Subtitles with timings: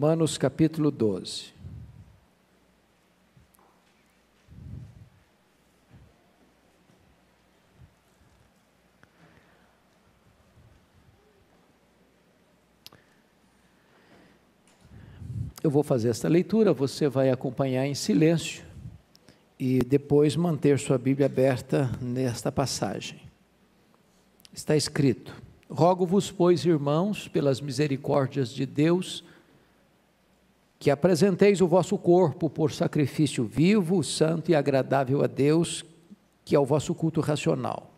[0.00, 1.46] Romanos capítulo 12.
[15.60, 18.64] Eu vou fazer esta leitura, você vai acompanhar em silêncio
[19.58, 23.20] e depois manter sua Bíblia aberta nesta passagem.
[24.52, 25.34] Está escrito:
[25.68, 29.24] Rogo-vos, pois, irmãos, pelas misericórdias de Deus,
[30.78, 35.84] que apresenteis o vosso corpo por sacrifício vivo, santo e agradável a Deus,
[36.44, 37.90] que é o vosso culto racional.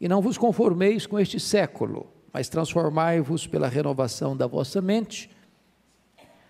[0.00, 5.30] E não vos conformeis com este século, mas transformai-vos pela renovação da vossa mente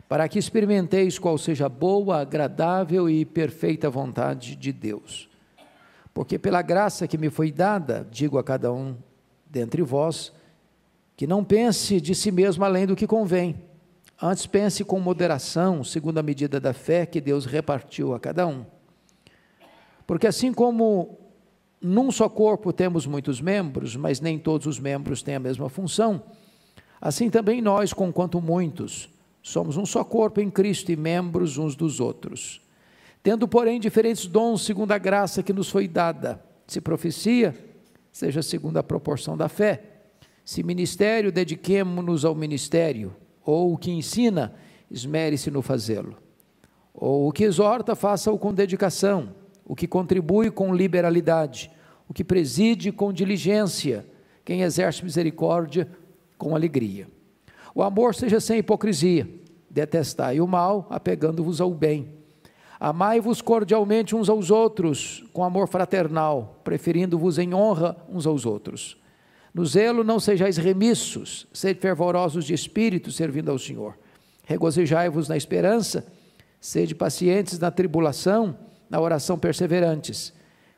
[0.08, 5.28] para que experimenteis qual seja a boa, agradável e perfeita vontade de Deus.
[6.14, 8.96] Porque pela graça que me foi dada, digo a cada um
[9.46, 10.32] dentre vós,
[11.14, 13.67] que não pense de si mesmo além do que convém,
[14.20, 18.64] antes pense com moderação, segundo a medida da fé que Deus repartiu a cada um.
[20.06, 21.18] Porque assim como
[21.80, 26.22] num só corpo temos muitos membros, mas nem todos os membros têm a mesma função,
[27.00, 29.08] assim também nós, conquanto muitos,
[29.48, 32.60] Somos um só corpo em Cristo e membros uns dos outros.
[33.22, 36.44] Tendo, porém, diferentes dons segundo a graça que nos foi dada.
[36.66, 37.56] Se profecia,
[38.12, 39.82] seja segundo a proporção da fé.
[40.44, 43.16] Se ministério, dediquemo-nos ao ministério.
[43.48, 44.52] Ou o que ensina,
[44.90, 46.18] esmere-se no fazê-lo.
[46.92, 49.30] Ou o que exorta, faça-o com dedicação.
[49.64, 51.70] O que contribui com liberalidade.
[52.06, 54.04] O que preside com diligência.
[54.44, 55.88] Quem exerce misericórdia
[56.36, 57.08] com alegria.
[57.74, 59.26] O amor seja sem hipocrisia.
[59.70, 62.06] Detestai o mal, apegando-vos ao bem.
[62.78, 69.00] Amai-vos cordialmente uns aos outros, com amor fraternal, preferindo-vos em honra uns aos outros.
[69.58, 73.98] No zelo não sejais remissos, sede fervorosos de espírito, servindo ao Senhor.
[74.46, 76.06] Regozijai-vos na esperança,
[76.60, 78.56] sede pacientes na tribulação,
[78.88, 80.32] na oração perseverantes.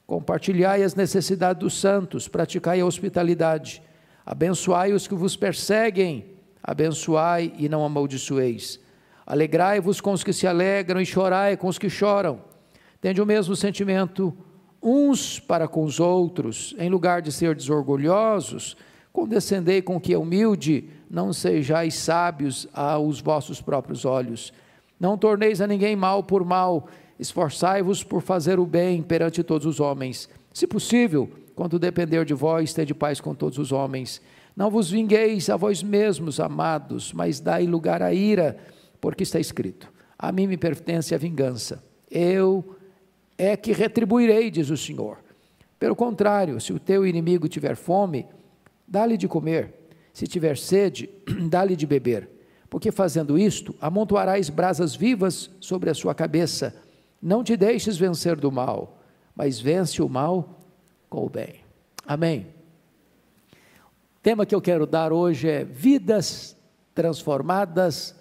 [0.07, 3.83] Compartilhai as necessidades dos santos, praticai a hospitalidade.
[4.25, 8.81] Abençoai os que vos perseguem, abençoai e não amaldiçoeis.
[9.27, 12.43] Alegrai-vos com os que se alegram e chorai com os que choram.
[12.99, 14.35] Tende o mesmo sentimento
[14.83, 18.77] uns para com os outros, em lugar de ser desorgulhosos,
[19.13, 24.53] condescendei com que é humilde, não sejais sábios aos vossos próprios olhos.
[24.99, 26.89] Não torneis a ninguém mal por mal,
[27.19, 30.29] esforçai-vos por fazer o bem perante todos os homens.
[30.53, 34.21] Se possível, quando depender de vós, tende paz com todos os homens.
[34.57, 38.57] Não vos vingueis a vós mesmos, amados, mas dai lugar à ira,
[39.01, 41.83] porque está escrito: A mim me pertence a vingança.
[42.11, 42.77] Eu
[43.41, 45.17] é que retribuirei, diz o Senhor.
[45.79, 48.27] Pelo contrário, se o teu inimigo tiver fome,
[48.87, 49.73] dá-lhe de comer.
[50.13, 51.09] Se tiver sede,
[51.49, 52.29] dá-lhe de beber.
[52.69, 56.77] Porque fazendo isto, amontoarás brasas vivas sobre a sua cabeça.
[57.21, 59.01] Não te deixes vencer do mal,
[59.35, 60.61] mas vence o mal
[61.09, 61.65] com o bem.
[62.07, 62.47] Amém.
[63.53, 66.55] O tema que eu quero dar hoje é vidas
[66.95, 68.15] transformadas,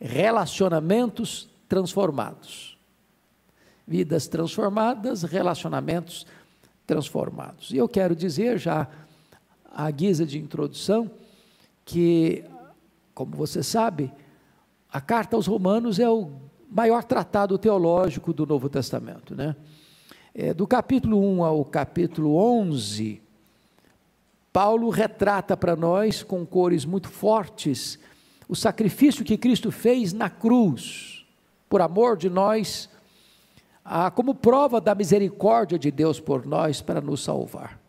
[0.00, 2.67] relacionamentos transformados.
[3.88, 6.26] Vidas transformadas, relacionamentos
[6.86, 7.70] transformados.
[7.70, 8.86] E eu quero dizer já
[9.72, 11.10] à guisa de introdução
[11.86, 12.44] que,
[13.14, 14.12] como você sabe,
[14.92, 16.30] a carta aos Romanos é o
[16.70, 19.56] maior tratado teológico do Novo Testamento, né?
[20.34, 23.22] É, do capítulo 1 ao capítulo 11,
[24.52, 27.98] Paulo retrata para nós, com cores muito fortes,
[28.48, 31.24] o sacrifício que Cristo fez na cruz,
[31.68, 32.88] por amor de nós,
[33.90, 37.80] ah, como prova da misericórdia de Deus por nós para nos salvar.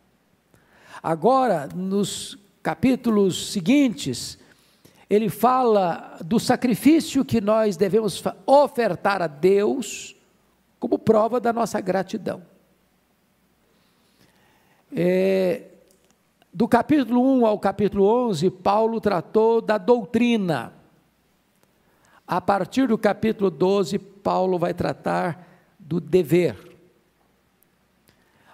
[1.02, 4.38] Agora, nos capítulos seguintes,
[5.08, 10.16] ele fala do sacrifício que nós devemos ofertar a Deus
[10.78, 12.42] como prova da nossa gratidão.
[14.96, 15.64] É,
[16.52, 20.72] do capítulo 1 ao capítulo 11, Paulo tratou da doutrina.
[22.26, 25.49] A partir do capítulo 12, Paulo vai tratar
[25.90, 26.56] do dever.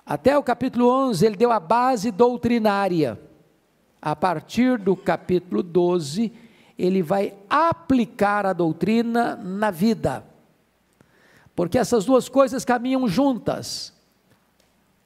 [0.07, 3.21] Até o capítulo 11, ele deu a base doutrinária.
[4.01, 6.33] A partir do capítulo 12,
[6.79, 10.25] ele vai aplicar a doutrina na vida.
[11.55, 13.93] Porque essas duas coisas caminham juntas.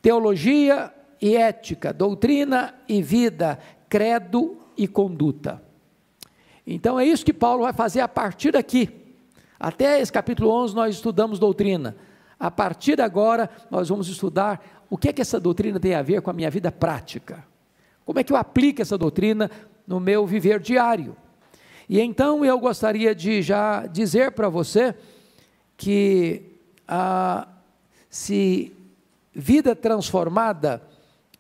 [0.01, 5.61] Teologia e ética, doutrina e vida, credo e conduta.
[6.65, 8.89] Então é isso que Paulo vai fazer a partir daqui.
[9.59, 11.97] Até esse capítulo 11 nós estudamos doutrina.
[12.41, 16.01] A partir de agora nós vamos estudar o que é que essa doutrina tem a
[16.01, 17.47] ver com a minha vida prática.
[18.05, 19.51] Como é que eu aplico essa doutrina
[19.87, 21.15] no meu viver diário?
[21.87, 24.95] E então eu gostaria de já dizer para você
[25.77, 26.43] que
[26.89, 27.47] ah,
[28.09, 28.73] se
[29.35, 30.83] vida transformada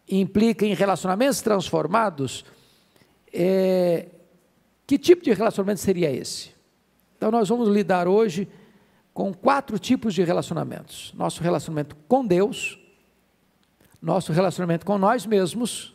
[0.08, 2.44] implica em relacionamentos transformados,
[3.32, 4.06] é,
[4.86, 6.50] que tipo de relacionamento seria esse?
[7.16, 8.48] Então, nós vamos lidar hoje
[9.12, 12.78] com quatro tipos de relacionamentos: nosso relacionamento com Deus,
[14.00, 15.94] nosso relacionamento com nós mesmos,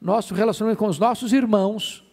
[0.00, 2.04] nosso relacionamento com os nossos irmãos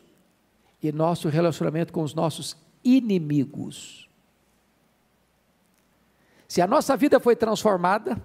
[0.81, 4.09] e nosso relacionamento com os nossos inimigos.
[6.47, 8.21] Se a nossa vida foi transformada,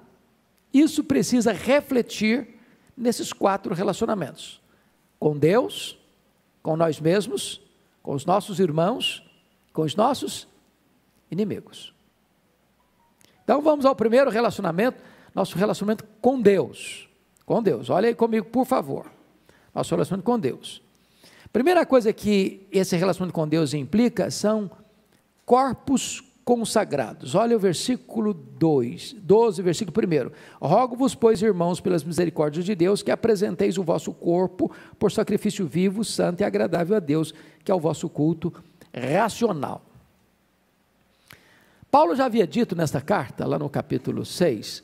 [0.73, 2.59] isso precisa refletir
[2.97, 4.61] nesses quatro relacionamentos:
[5.19, 5.99] com Deus,
[6.63, 7.61] com nós mesmos,
[8.03, 9.23] com os nossos irmãos,
[9.73, 10.49] com os nossos
[11.32, 11.93] inimigos.
[13.43, 15.02] Então vamos ao primeiro relacionamento,
[15.34, 17.08] nosso relacionamento com Deus.
[17.44, 19.11] Com Deus, olha aí comigo, por favor.
[19.75, 20.82] Nosso relacionamento com Deus.
[21.52, 24.70] Primeira coisa que esse relacionamento com Deus implica são
[25.44, 27.34] corpos consagrados.
[27.34, 30.31] Olha o versículo 2, 12, versículo 1.
[30.61, 36.05] Rogo-vos, pois, irmãos, pelas misericórdias de Deus, que apresenteis o vosso corpo por sacrifício vivo,
[36.05, 37.32] santo e agradável a Deus,
[37.64, 38.52] que é o vosso culto
[38.94, 39.92] racional.
[41.93, 44.83] Paulo já havia dito nesta carta, lá no capítulo 6,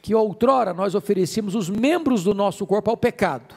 [0.00, 3.54] que outrora nós oferecíamos os membros do nosso corpo ao pecado.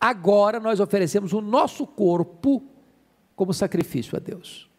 [0.00, 2.64] Agora nós oferecemos o nosso corpo
[3.36, 4.70] como sacrifício a Deus.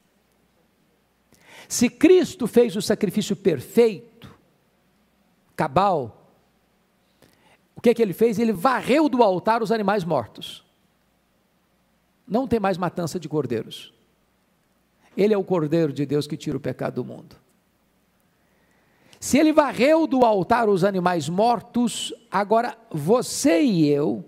[1.67, 4.35] Se Cristo fez o sacrifício perfeito,
[5.55, 6.33] cabal,
[7.75, 8.39] o que, é que ele fez?
[8.39, 10.65] Ele varreu do altar os animais mortos.
[12.27, 13.93] Não tem mais matança de cordeiros.
[15.19, 17.35] Ele é o cordeiro de Deus que tira o pecado do mundo.
[19.19, 24.23] Se ele varreu do altar os animais mortos, agora você e eu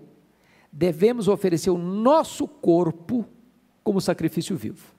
[0.70, 3.26] devemos oferecer o nosso corpo
[3.82, 4.92] como sacrifício vivo.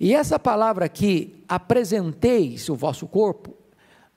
[0.00, 3.54] E essa palavra aqui, apresenteis o vosso corpo,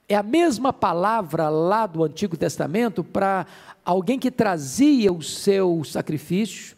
[0.08, 3.46] é a mesma palavra lá do Antigo Testamento para
[3.84, 6.74] alguém que trazia o seu sacrifício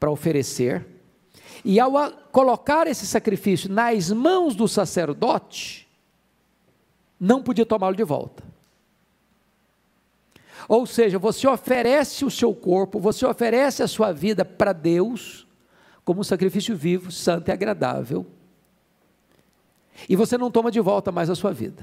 [0.00, 0.91] para oferecer,
[1.64, 1.92] e ao
[2.32, 5.88] colocar esse sacrifício nas mãos do sacerdote,
[7.18, 8.42] não podia tomá-lo de volta.
[10.68, 15.46] Ou seja, você oferece o seu corpo, você oferece a sua vida para Deus,
[16.04, 18.26] como um sacrifício vivo, santo e agradável.
[20.08, 21.82] E você não toma de volta mais a sua vida.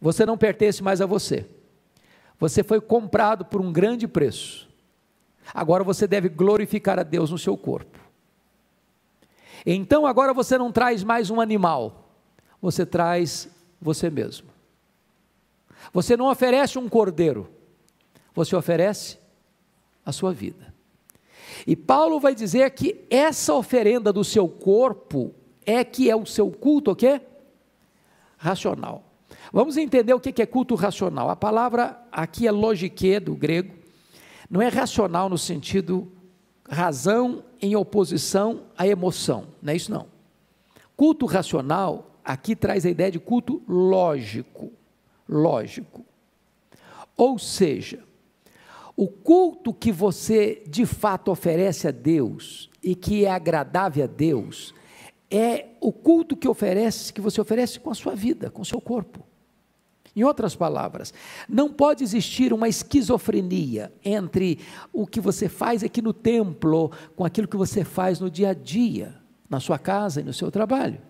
[0.00, 1.46] Você não pertence mais a você.
[2.38, 4.68] Você foi comprado por um grande preço.
[5.52, 8.03] Agora você deve glorificar a Deus no seu corpo.
[9.64, 12.10] Então agora você não traz mais um animal,
[12.60, 13.48] você traz
[13.80, 14.48] você mesmo.
[15.92, 17.48] Você não oferece um cordeiro,
[18.34, 19.18] você oferece
[20.04, 20.74] a sua vida.
[21.66, 25.34] E Paulo vai dizer que essa oferenda do seu corpo
[25.64, 27.20] é que é o seu culto o quê?
[28.36, 29.04] Racional.
[29.52, 31.30] Vamos entender o que é culto racional.
[31.30, 33.74] A palavra aqui é logique do grego.
[34.50, 36.10] Não é racional no sentido
[36.68, 39.48] razão em oposição à emoção.
[39.62, 40.06] Não é isso não.
[40.96, 44.72] Culto racional aqui traz a ideia de culto lógico.
[45.28, 46.04] Lógico.
[47.16, 48.02] Ou seja,
[48.96, 54.74] o culto que você de fato oferece a Deus e que é agradável a Deus
[55.30, 58.80] é o culto que oferece, que você oferece com a sua vida, com o seu
[58.80, 59.24] corpo.
[60.16, 61.12] Em outras palavras,
[61.48, 64.60] não pode existir uma esquizofrenia entre
[64.92, 68.54] o que você faz aqui no templo com aquilo que você faz no dia a
[68.54, 69.16] dia,
[69.50, 71.00] na sua casa e no seu trabalho.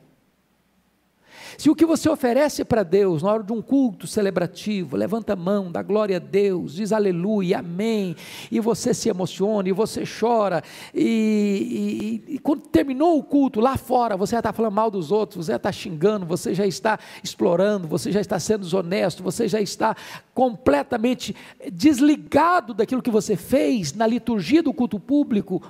[1.56, 5.36] Se o que você oferece para Deus na hora de um culto celebrativo, levanta a
[5.36, 8.16] mão, dá glória a Deus, diz aleluia, amém,
[8.50, 10.62] e você se emociona, e você chora,
[10.94, 15.12] e, e, e quando terminou o culto lá fora, você já está falando mal dos
[15.12, 19.48] outros, você já está xingando, você já está explorando, você já está sendo desonesto, você
[19.48, 19.96] já está
[20.34, 21.34] completamente
[21.72, 25.62] desligado daquilo que você fez na liturgia do culto público.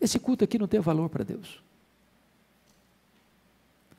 [0.00, 1.60] Esse culto aqui não tem valor para Deus.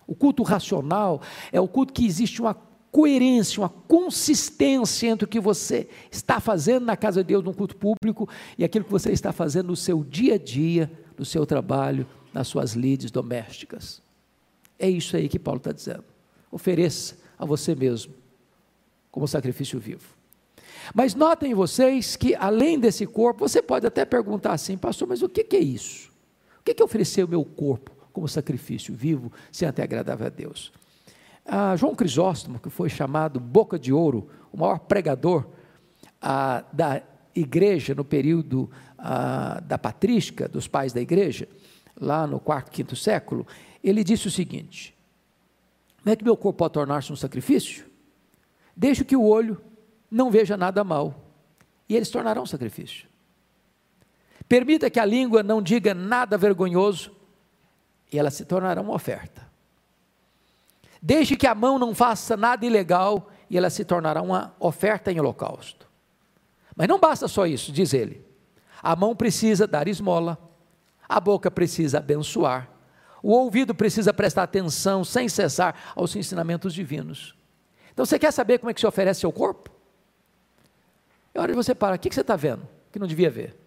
[0.08, 1.22] O culto racional
[1.52, 2.56] é o culto que existe uma
[2.90, 7.76] coerência, uma consistência entre o que você está fazendo na casa de Deus, no culto
[7.76, 12.08] público, e aquilo que você está fazendo no seu dia a dia, no seu trabalho,
[12.34, 14.02] nas suas lides domésticas.
[14.80, 16.06] É isso aí que Paulo está dizendo.
[16.50, 18.14] Ofereça a você mesmo
[19.12, 20.16] como sacrifício vivo.
[20.94, 25.28] Mas notem vocês que, além desse corpo, você pode até perguntar assim, pastor, mas o
[25.28, 26.12] que, é isso?
[26.60, 27.97] O que é oferecer o meu corpo?
[28.18, 30.74] Como sacrifício vivo, se até agradável a Deus.
[31.46, 35.46] Ah, João Crisóstomo, que foi chamado Boca de Ouro, o maior pregador
[36.20, 37.04] ah, da
[37.36, 41.48] igreja, no período ah, da patrística, dos pais da igreja,
[41.96, 43.46] lá no quarto, quinto século,
[43.84, 44.98] ele disse o seguinte:
[46.04, 47.86] Não é que meu corpo pode tornar-se um sacrifício?
[48.76, 49.62] Deixe que o olho
[50.10, 51.24] não veja nada mal,
[51.88, 53.08] e eles tornarão sacrifício.
[54.50, 57.16] Permita que a língua não diga nada vergonhoso,
[58.12, 59.48] e ela se tornará uma oferta.
[61.02, 65.20] Deixe que a mão não faça nada ilegal, e ela se tornará uma oferta em
[65.20, 65.88] holocausto.
[66.76, 68.26] Mas não basta só isso, diz ele.
[68.82, 70.38] A mão precisa dar esmola,
[71.08, 72.70] a boca precisa abençoar,
[73.24, 77.36] o ouvido precisa prestar atenção sem cessar aos ensinamentos divinos.
[77.92, 79.72] Então você quer saber como é que se oferece seu corpo?
[81.34, 81.96] É hora de você parar.
[81.96, 83.58] O que você está vendo que não devia ver?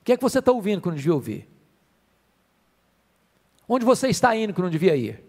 [0.00, 1.51] O que é que você está ouvindo que não devia ouvir?
[3.74, 5.24] Onde você está indo que não devia ir?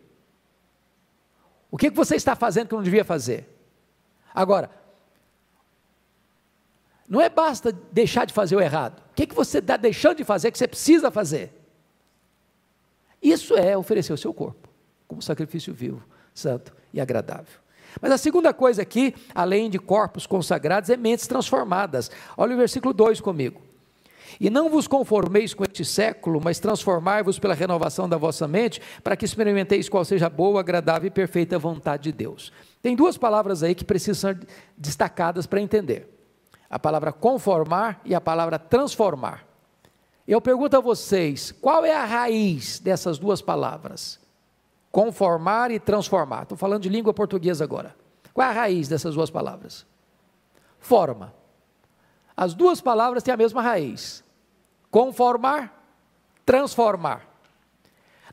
[1.72, 3.48] O que, que você está fazendo que não devia fazer?
[4.36, 4.70] Agora,
[7.08, 9.00] não é basta deixar de fazer o errado.
[9.12, 11.54] O que, que você está deixando de fazer que você precisa fazer?
[13.22, 14.68] Isso é oferecer o seu corpo
[15.08, 17.62] como sacrifício vivo, santo e agradável.
[18.02, 22.12] Mas a segunda coisa aqui, além de corpos consagrados, é mentes transformadas.
[22.36, 23.62] Olha o versículo 2 comigo.
[24.40, 29.16] E não vos conformeis com este século, mas transformai-vos pela renovação da vossa mente, para
[29.16, 32.52] que experimenteis qual seja a boa, agradável e perfeita vontade de Deus.
[32.82, 34.48] Tem duas palavras aí que precisam ser
[34.78, 36.08] destacadas para entender:
[36.70, 39.46] a palavra conformar e a palavra transformar.
[40.28, 44.20] Eu pergunto a vocês, qual é a raiz dessas duas palavras?
[44.92, 46.44] Conformar e transformar.
[46.44, 47.96] Estou falando de língua portuguesa agora.
[48.34, 49.86] Qual é a raiz dessas duas palavras?
[50.80, 51.34] Forma.
[52.36, 54.24] As duas palavras têm a mesma raiz:
[54.90, 55.74] conformar,
[56.46, 57.28] transformar.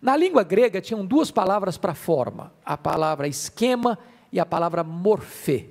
[0.00, 3.98] Na língua grega tinham duas palavras para forma: a palavra esquema
[4.32, 5.70] e a palavra morfê.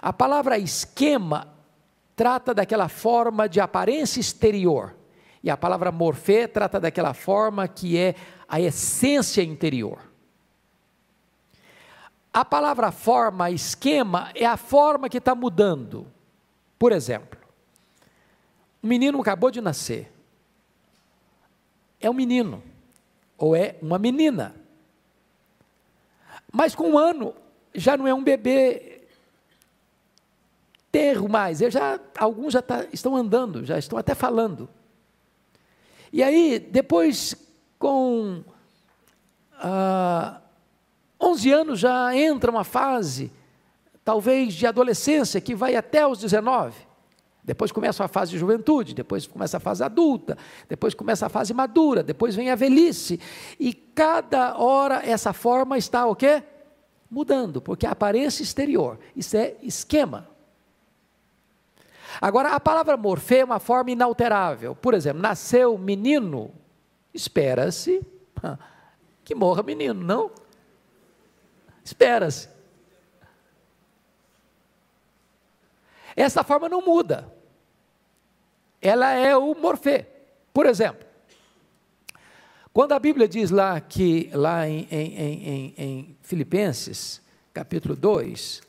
[0.00, 1.48] A palavra esquema
[2.14, 4.94] trata daquela forma de aparência exterior,
[5.42, 8.14] e a palavra morfê trata daquela forma que é
[8.48, 9.98] a essência interior.
[12.32, 16.06] A palavra forma, esquema, é a forma que está mudando.
[16.78, 17.38] Por exemplo,
[18.82, 20.12] um menino acabou de nascer.
[22.00, 22.62] É um menino,
[23.36, 24.54] ou é uma menina.
[26.52, 27.34] Mas com um ano,
[27.74, 29.02] já não é um bebê
[30.90, 31.58] terro mais.
[31.58, 34.68] já, alguns já tá, estão andando, já estão até falando.
[36.12, 37.34] E aí, depois
[37.78, 38.42] com
[39.54, 40.40] ah,
[41.20, 43.30] 11 anos já entra uma fase,
[44.08, 46.74] talvez de adolescência, que vai até os 19.
[47.44, 51.52] Depois começa a fase de juventude, depois começa a fase adulta, depois começa a fase
[51.52, 53.20] madura, depois vem a velhice.
[53.60, 56.42] E cada hora essa forma está o quê?
[57.10, 60.26] Mudando, porque a aparência exterior, isso é esquema.
[62.18, 64.74] Agora, a palavra morfê é uma forma inalterável.
[64.74, 66.50] Por exemplo, nasceu menino,
[67.12, 68.00] espera-se
[69.22, 70.30] que morra menino, não?
[71.84, 72.56] Espera-se.
[76.18, 77.32] Essa forma não muda.
[78.82, 80.04] Ela é o morfê.
[80.52, 81.06] Por exemplo,
[82.72, 87.22] quando a Bíblia diz lá que, lá em, em, em, em Filipenses,
[87.54, 88.62] capítulo 2, uh,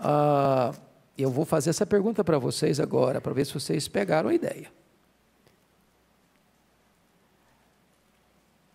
[0.00, 0.74] ah,
[1.16, 4.70] eu vou fazer essa pergunta para vocês agora, para ver se vocês pegaram a ideia.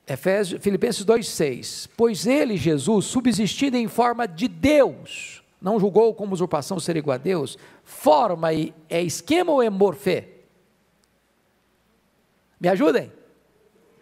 [0.07, 1.87] Efésios, Filipenses 2,6.
[1.95, 7.17] Pois ele, Jesus, subsistindo em forma de Deus, não julgou como usurpação ser igual a
[7.17, 10.29] Deus, forma é esquema ou é morfê?
[12.59, 13.11] Me ajudem?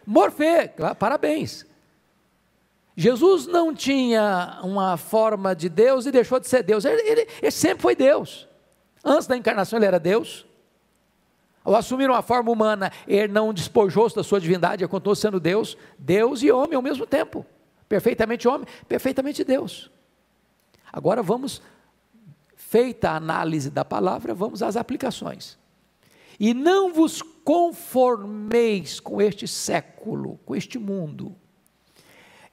[0.05, 1.65] Morfê, parabéns.
[2.95, 7.51] Jesus não tinha uma forma de Deus e deixou de ser Deus, ele, ele, ele
[7.51, 8.47] sempre foi Deus.
[9.03, 10.45] Antes da encarnação ele era Deus,
[11.63, 15.75] ao assumir uma forma humana, ele não despojou-se da sua divindade, ele continuou sendo Deus,
[15.97, 17.45] Deus e homem ao mesmo tempo.
[17.89, 19.91] Perfeitamente homem, perfeitamente Deus.
[20.95, 21.61] Agora vamos,
[22.55, 25.57] feita a análise da palavra, vamos às aplicações.
[26.39, 31.35] E não vos conformeis com este século, com este mundo.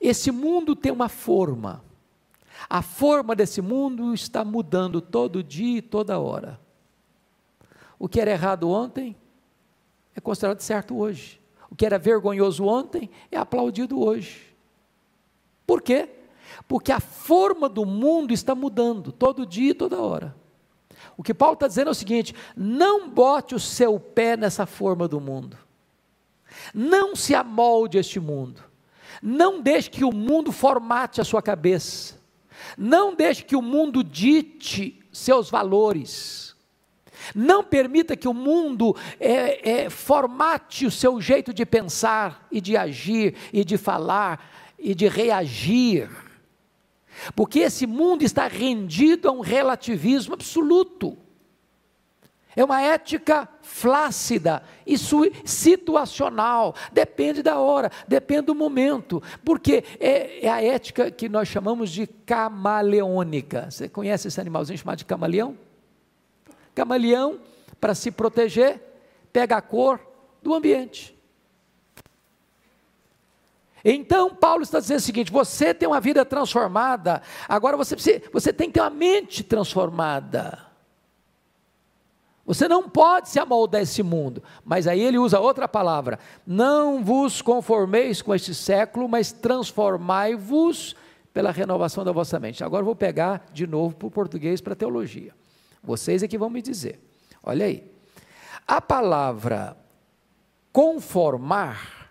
[0.01, 1.85] Esse mundo tem uma forma.
[2.69, 6.59] A forma desse mundo está mudando todo dia e toda hora.
[7.97, 9.15] O que era errado ontem
[10.17, 11.41] é considerado certo hoje.
[11.71, 14.53] O que era vergonhoso ontem é aplaudido hoje.
[15.65, 16.22] Por quê?
[16.67, 20.35] Porque a forma do mundo está mudando todo dia e toda hora.
[21.17, 25.07] O que Paulo está dizendo é o seguinte: não bote o seu pé nessa forma
[25.07, 25.59] do mundo.
[26.75, 28.63] Não se amolde a este mundo.
[29.23, 32.21] Não deixe que o mundo formate a sua cabeça.
[32.77, 36.57] Não deixe que o mundo dite seus valores.
[37.35, 42.77] Não permita que o mundo é, é, formate o seu jeito de pensar e de
[42.77, 46.11] agir e de falar e de reagir.
[47.35, 51.17] Porque esse mundo está rendido a um relativismo absoluto.
[52.55, 60.49] É uma ética flácida e situacional, depende da hora, depende do momento, porque é, é,
[60.51, 63.71] a ética que nós chamamos de camaleônica.
[63.71, 65.57] Você conhece esse animalzinho chamado de camaleão?
[66.75, 67.41] Camaleão,
[67.81, 68.81] para se proteger,
[69.33, 69.99] pega a cor
[70.43, 71.17] do ambiente.
[73.85, 78.53] Então, Paulo está dizendo o seguinte: você tem uma vida transformada, agora você, precisa, você
[78.53, 80.73] tem que ter uma mente transformada.
[82.45, 84.43] Você não pode se amoldar a esse mundo.
[84.65, 90.97] Mas aí ele usa outra palavra: não vos conformeis com este século, mas transformai-vos
[91.33, 92.63] pela renovação da vossa mente.
[92.63, 95.35] Agora eu vou pegar de novo para o português, para a teologia.
[95.83, 97.01] Vocês é que vão me dizer.
[97.43, 97.91] Olha aí.
[98.67, 99.77] A palavra
[100.73, 102.02] conformar,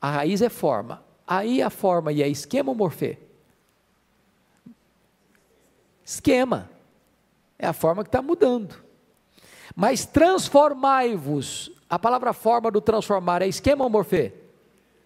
[0.00, 1.04] a raiz é forma.
[1.26, 3.18] Aí a forma e a esquema ou morfê?
[6.04, 6.70] Esquema.
[7.58, 8.74] É a forma que está mudando.
[9.76, 11.70] Mas transformai-vos.
[11.88, 14.32] A palavra forma do transformar é esquema ou morfê?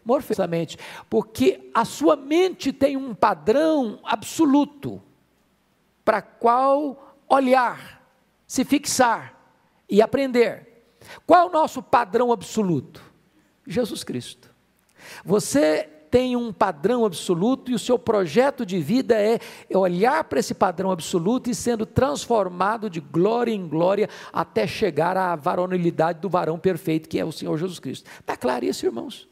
[0.05, 0.79] Morfesamente.
[1.11, 5.03] Porque a sua mente tem um padrão absoluto
[6.05, 8.03] para qual olhar,
[8.47, 9.35] se fixar
[9.89, 10.87] e aprender.
[11.27, 13.03] Qual é o nosso padrão absoluto?
[13.67, 14.54] Jesus Cristo.
[15.25, 19.41] Você tem um padrão absoluto e o seu projeto de vida é
[19.75, 25.35] olhar para esse padrão absoluto e sendo transformado de glória em glória até chegar à
[25.35, 28.09] varonilidade do varão perfeito que é o Senhor Jesus Cristo.
[28.21, 29.29] Está claro isso, irmãos?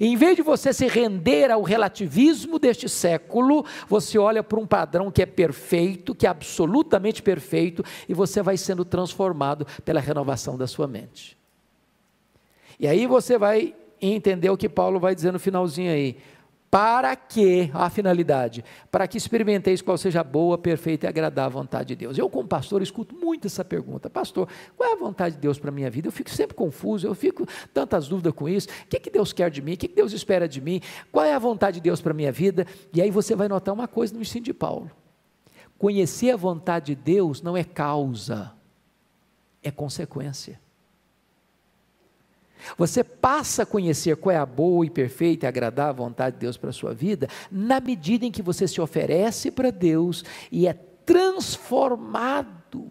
[0.00, 5.10] em vez de você se render ao relativismo deste século, você olha para um padrão
[5.10, 10.66] que é perfeito, que é absolutamente perfeito, e você vai sendo transformado pela renovação da
[10.66, 11.36] sua mente.
[12.78, 16.16] E aí você vai e entender o que Paulo vai dizer no finalzinho aí.
[16.70, 21.88] Para que, a finalidade, para que experimenteis qual seja a boa, perfeita e agradável vontade
[21.88, 22.18] de Deus.
[22.18, 25.70] Eu, como pastor, escuto muito essa pergunta: Pastor, qual é a vontade de Deus para
[25.70, 26.08] a minha vida?
[26.08, 28.68] Eu fico sempre confuso, eu fico tantas dúvidas com isso.
[28.84, 29.72] O que, que Deus quer de mim?
[29.72, 30.82] O que, que Deus espera de mim?
[31.10, 32.66] Qual é a vontade de Deus para a minha vida?
[32.92, 34.90] E aí você vai notar uma coisa no ensino de Paulo:
[35.78, 38.52] conhecer a vontade de Deus não é causa,
[39.62, 40.60] é consequência.
[42.76, 46.56] Você passa a conhecer qual é a boa e perfeita e agradável vontade de Deus
[46.56, 50.72] para a sua vida, na medida em que você se oferece para Deus e é
[50.72, 52.90] transformado.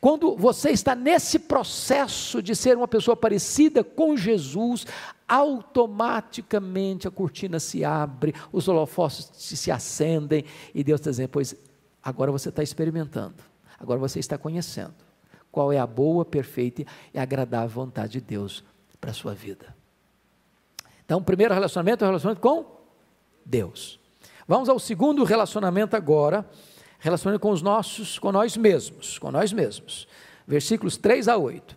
[0.00, 4.86] Quando você está nesse processo de ser uma pessoa parecida com Jesus,
[5.26, 11.54] automaticamente a cortina se abre, os holofotes se acendem e Deus está dizendo: Pois
[12.02, 13.36] agora você está experimentando,
[13.78, 15.07] agora você está conhecendo
[15.50, 18.64] qual é a boa, perfeita e agradável vontade de Deus
[19.00, 19.74] para a sua vida.
[21.04, 22.66] Então, o primeiro relacionamento é o relacionamento com
[23.44, 23.98] Deus.
[24.46, 26.48] Vamos ao segundo relacionamento agora,
[26.98, 30.06] relacionamento com os nossos, com nós mesmos, com nós mesmos.
[30.46, 31.76] Versículos 3 a 8.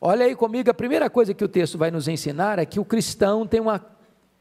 [0.00, 2.84] Olha aí comigo, a primeira coisa que o texto vai nos ensinar é que o
[2.84, 3.84] cristão tem uma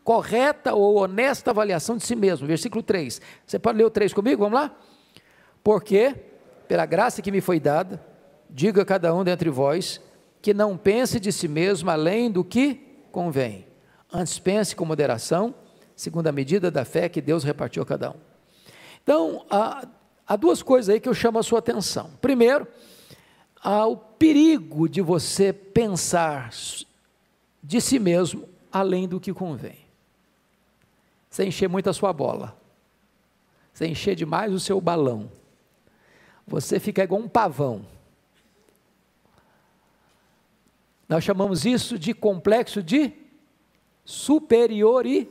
[0.03, 2.45] correta ou honesta avaliação de si mesmo.
[2.45, 3.21] Versículo 3.
[3.45, 4.43] Você pode ler o 3 comigo?
[4.43, 4.75] Vamos lá?
[5.63, 6.15] Porque,
[6.67, 8.03] pela graça que me foi dada,
[8.53, 9.99] diga cada um dentre vós
[10.41, 12.75] que não pense de si mesmo além do que
[13.11, 13.65] convém.
[14.11, 15.55] Antes pense com moderação,
[15.95, 18.15] segundo a medida da fé que Deus repartiu a cada um.
[19.01, 19.87] Então, há,
[20.27, 22.11] há duas coisas aí que eu chamo a sua atenção.
[22.21, 22.67] Primeiro,
[23.59, 26.51] há o perigo de você pensar
[27.63, 29.79] de si mesmo além do que convém.
[31.29, 32.55] Você encher muito a sua bola.
[33.73, 35.31] Você encher demais o seu balão.
[36.45, 37.92] Você fica igual um pavão
[41.13, 43.13] Nós chamamos isso de complexo de
[44.03, 45.29] superioridade.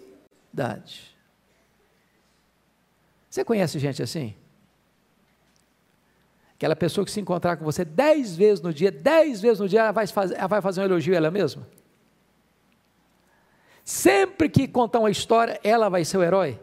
[3.29, 4.37] Você conhece gente assim?
[6.55, 9.81] Aquela pessoa que se encontrar com você dez vezes no dia, dez vezes no dia,
[9.81, 11.67] ela vai fazer, ela vai fazer um elogio a ela mesma?
[13.85, 16.61] Sempre que contar uma história, ela vai ser o herói?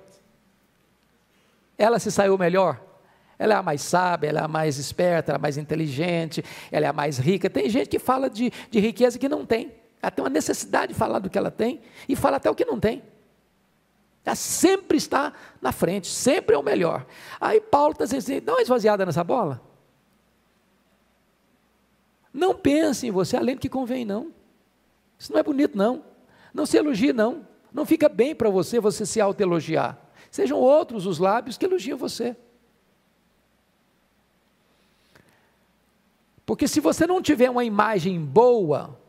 [1.77, 2.79] Ela se saiu melhor?
[3.39, 6.43] Ela é a mais sábia, ela é a mais esperta, ela é a mais inteligente,
[6.69, 7.49] ela é a mais rica.
[7.49, 9.71] Tem gente que fala de, de riqueza que não tem.
[10.01, 12.65] Ela tem uma necessidade de falar do que ela tem e fala até o que
[12.65, 13.01] não tem.
[14.25, 17.05] Ela sempre está na frente, sempre é o melhor.
[17.39, 19.61] Aí Paulo está dizendo assim: dá uma esvaziada nessa bola.
[22.33, 24.31] Não pense em você além do que convém, não.
[25.17, 26.03] Isso não é bonito, não.
[26.53, 27.47] Não se elogie, não.
[27.73, 29.97] Não fica bem para você você se autoelogiar.
[30.29, 32.35] Sejam outros os lábios que elogiam você.
[36.49, 38.99] Porque se você não tiver uma imagem boa,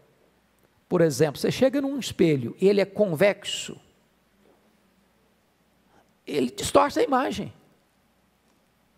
[0.86, 3.80] por exemplo, você chega num espelho e ele é convexo,
[6.26, 7.50] ele distorce a imagem.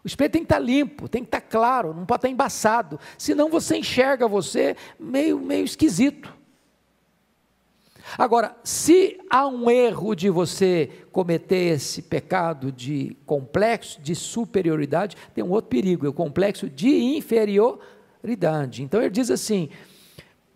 [0.02, 3.48] O espelho tem que estar limpo, tem que estar claro, não pode estar embaçado, senão
[3.48, 6.34] você enxerga você meio, meio esquisito.
[8.18, 15.44] Agora, se há um erro de você cometer esse pecado de complexo de superioridade, tem
[15.44, 18.01] um outro perigo, é o complexo de inferioridade.
[18.82, 19.68] Então ele diz assim: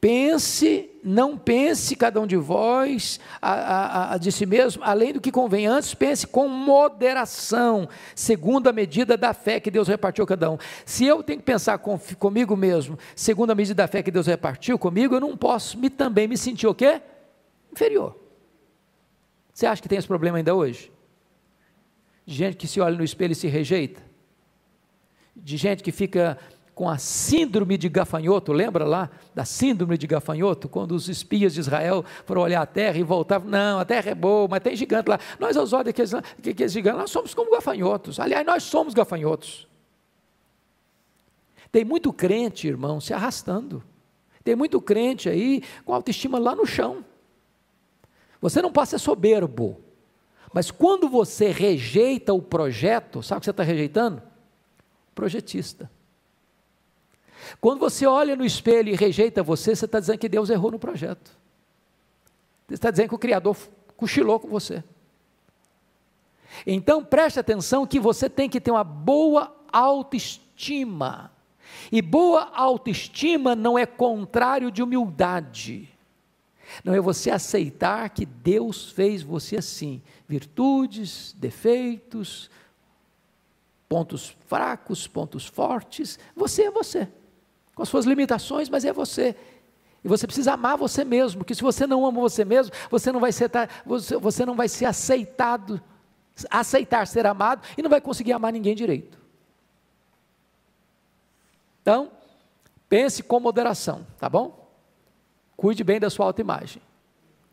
[0.00, 5.20] Pense, não pense cada um de vós a, a, a, de si mesmo, além do
[5.20, 5.66] que convém.
[5.66, 10.58] Antes, pense com moderação, segundo a medida da fé que Deus repartiu a cada um.
[10.84, 14.26] Se eu tenho que pensar com, comigo mesmo, segundo a medida da fé que Deus
[14.26, 17.00] repartiu comigo, eu não posso me, também me sentir o quê?
[17.72, 18.16] Inferior.
[19.52, 20.92] Você acha que tem esse problema ainda hoje?
[22.26, 24.02] De gente que se olha no espelho e se rejeita?
[25.34, 26.38] De gente que fica
[26.76, 31.60] com a síndrome de gafanhoto, lembra lá da síndrome de gafanhoto, quando os espias de
[31.60, 35.08] Israel foram olhar a terra e voltavam, não, a terra é boa, mas tem gigante
[35.08, 35.18] lá.
[35.40, 38.20] Nós, aos olhos daqueles, daqueles gigantes, nós somos como gafanhotos.
[38.20, 39.66] Aliás, nós somos gafanhotos.
[41.72, 43.82] Tem muito crente, irmão, se arrastando.
[44.44, 47.02] Tem muito crente aí com autoestima lá no chão.
[48.38, 49.80] Você não ser soberbo.
[50.52, 54.20] Mas quando você rejeita o projeto, sabe o que você está rejeitando?
[55.14, 55.90] Projetista.
[57.60, 60.78] Quando você olha no espelho e rejeita você, você está dizendo que Deus errou no
[60.78, 61.30] projeto.
[62.66, 63.56] Você está dizendo que o Criador
[63.96, 64.82] cochilou com você.
[66.66, 71.30] Então preste atenção que você tem que ter uma boa autoestima.
[71.90, 75.88] E boa autoestima não é contrário de humildade.
[76.82, 80.02] Não é você aceitar que Deus fez você assim.
[80.26, 82.50] Virtudes, defeitos,
[83.88, 86.18] pontos fracos, pontos fortes.
[86.34, 87.08] Você é você
[87.76, 89.36] com as suas limitações, mas é você.
[90.02, 93.20] E você precisa amar você mesmo, porque se você não ama você mesmo, você não
[93.20, 93.50] vai ser,
[93.84, 95.80] você, você não vai ser aceitado,
[96.50, 99.18] aceitar ser amado e não vai conseguir amar ninguém direito.
[101.82, 102.10] Então,
[102.88, 104.66] pense com moderação, tá bom?
[105.54, 106.80] Cuide bem da sua autoimagem.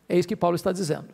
[0.08, 1.10] É isso que Paulo está dizendo.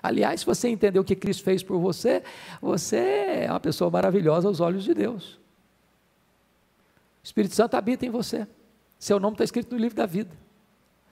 [0.00, 2.22] Aliás, se você entender o que Cristo fez por você,
[2.62, 5.40] você é uma pessoa maravilhosa aos olhos de Deus.
[7.28, 8.46] Espírito Santo habita em você.
[8.98, 10.34] Seu nome está escrito no livro da vida.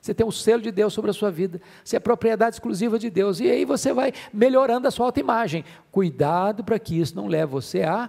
[0.00, 1.60] Você tem o selo de Deus sobre a sua vida.
[1.84, 3.38] Você é propriedade exclusiva de Deus.
[3.38, 5.62] E aí você vai melhorando a sua autoimagem.
[5.92, 8.08] Cuidado para que isso não leve você a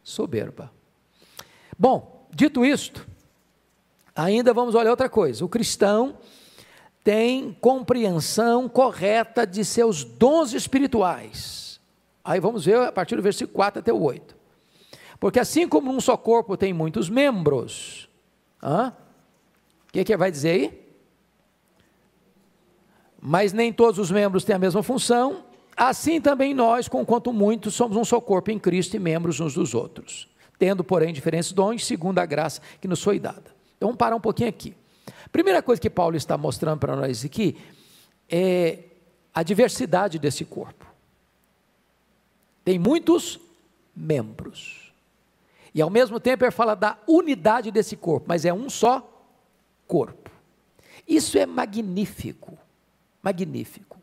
[0.00, 0.70] soberba.
[1.76, 3.04] Bom, dito isto,
[4.14, 5.44] ainda vamos olhar outra coisa.
[5.44, 6.18] O cristão
[7.02, 11.80] tem compreensão correta de seus dons espirituais.
[12.24, 14.39] Aí vamos ver a partir do versículo 4 até o 8.
[15.20, 18.08] Porque assim como um só corpo tem muitos membros,
[18.62, 20.90] o que, que vai dizer aí?
[23.20, 25.44] Mas nem todos os membros têm a mesma função,
[25.76, 29.74] assim também nós, conquanto muitos, somos um só corpo em Cristo e membros uns dos
[29.74, 30.26] outros,
[30.58, 33.54] tendo, porém, diferentes dons, segundo a graça que nos foi dada.
[33.76, 34.74] Então vamos parar um pouquinho aqui.
[35.30, 37.58] Primeira coisa que Paulo está mostrando para nós aqui
[38.26, 38.84] é
[39.34, 40.86] a diversidade desse corpo.
[42.64, 43.38] Tem muitos
[43.94, 44.89] membros.
[45.74, 49.06] E ao mesmo tempo ele fala da unidade desse corpo, mas é um só
[49.86, 50.30] corpo.
[51.06, 52.58] Isso é magnífico,
[53.22, 53.98] magnífico.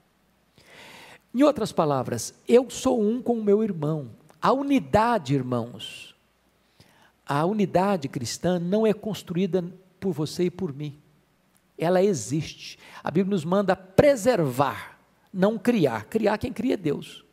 [1.34, 4.10] Em outras palavras, eu sou um com o meu irmão.
[4.42, 6.16] A unidade, irmãos,
[7.26, 9.64] a unidade cristã não é construída
[10.00, 10.98] por você e por mim.
[11.78, 12.80] Ela existe.
[13.04, 15.00] A Bíblia nos manda preservar,
[15.32, 16.06] não criar.
[16.06, 17.27] Criar quem cria é Deus.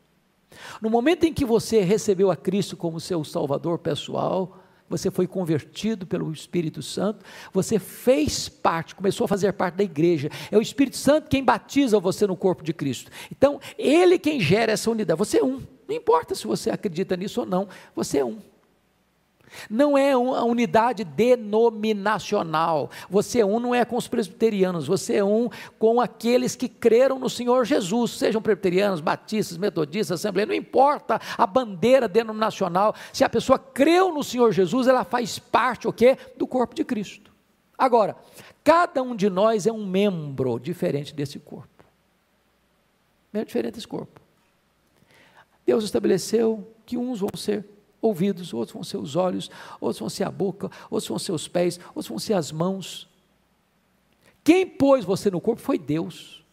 [0.81, 6.05] No momento em que você recebeu a Cristo como seu Salvador pessoal, você foi convertido
[6.05, 10.29] pelo Espírito Santo, você fez parte, começou a fazer parte da igreja.
[10.51, 13.09] É o Espírito Santo quem batiza você no corpo de Cristo.
[13.31, 15.17] Então, ele quem gera essa unidade.
[15.17, 15.61] Você é um.
[15.87, 18.37] Não importa se você acredita nisso ou não, você é um.
[19.69, 22.89] Não é uma unidade denominacional.
[23.09, 27.19] Você é um não é com os presbiterianos, você é um com aqueles que creram
[27.19, 32.95] no Senhor Jesus, sejam presbiterianos, batistas, metodistas, assembleias, não importa a bandeira denominacional.
[33.11, 36.17] Se a pessoa creu no Senhor Jesus, ela faz parte o quê?
[36.37, 37.33] do corpo de Cristo.
[37.77, 38.15] Agora,
[38.63, 41.83] cada um de nós é um membro diferente desse corpo.
[43.33, 44.21] É diferente desse corpo.
[45.65, 47.65] Deus estabeleceu que uns vão ser
[48.07, 51.47] ouvidos, outros vão ser os olhos, outros vão ser a boca, outros vão ser os
[51.47, 53.07] pés, outros vão ser as mãos.
[54.43, 56.43] Quem pôs você no corpo foi Deus.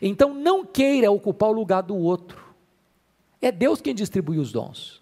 [0.00, 2.42] Então não queira ocupar o lugar do outro.
[3.40, 5.00] É Deus quem distribui os dons.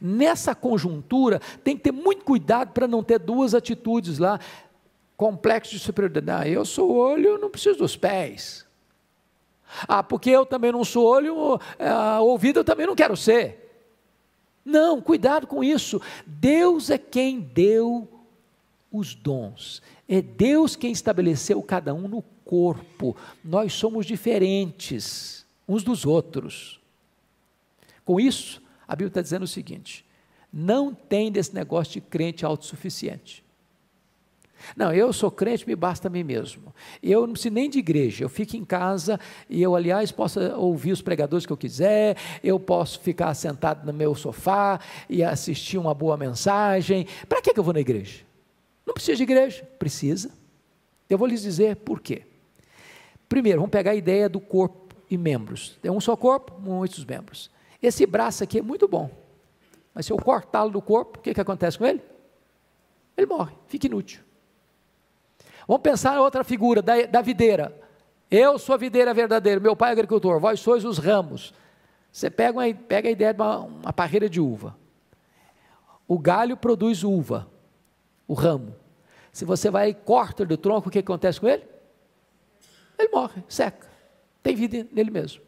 [0.00, 4.38] Nessa conjuntura, tem que ter muito cuidado para não ter duas atitudes lá.
[5.16, 6.48] Complexo de superioridade.
[6.48, 8.61] Ah, eu sou olho, eu não preciso dos pés.
[9.88, 13.62] Ah, porque eu também não sou olho, ah, ouvido eu também não quero ser.
[14.64, 16.00] Não, cuidado com isso.
[16.26, 18.08] Deus é quem deu
[18.90, 19.82] os dons.
[20.08, 23.16] É Deus quem estabeleceu cada um no corpo.
[23.44, 26.80] Nós somos diferentes uns dos outros.
[28.04, 30.04] Com isso, a Bíblia está dizendo o seguinte:
[30.52, 33.41] não tem desse negócio de crente autossuficiente.
[34.76, 36.74] Não, eu sou crente, me basta a mim mesmo.
[37.02, 40.92] Eu não preciso nem de igreja, eu fico em casa e eu, aliás, posso ouvir
[40.92, 45.94] os pregadores que eu quiser, eu posso ficar sentado no meu sofá e assistir uma
[45.94, 47.06] boa mensagem.
[47.28, 48.20] Para que eu vou na igreja?
[48.86, 49.64] Não precisa de igreja?
[49.78, 50.30] Precisa.
[51.08, 52.22] Eu vou lhes dizer por quê.
[53.28, 55.78] Primeiro, vamos pegar a ideia do corpo e membros.
[55.82, 57.50] Tem um só corpo, muitos membros.
[57.82, 59.10] Esse braço aqui é muito bom,
[59.94, 62.00] mas se eu cortá-lo do corpo, o que, que acontece com ele?
[63.16, 64.20] Ele morre, fica inútil.
[65.66, 67.76] Vamos pensar outra figura, da, da videira.
[68.30, 71.52] Eu sou a videira verdadeira, meu pai é agricultor, vós sois os ramos.
[72.10, 74.76] Você pega, uma, pega a ideia de uma, uma parreira de uva.
[76.06, 77.48] O galho produz uva,
[78.26, 78.74] o ramo.
[79.32, 81.64] Se você vai e corta do tronco, o que acontece com ele?
[82.98, 83.88] Ele morre, seca.
[84.42, 85.42] Tem vida nele mesmo.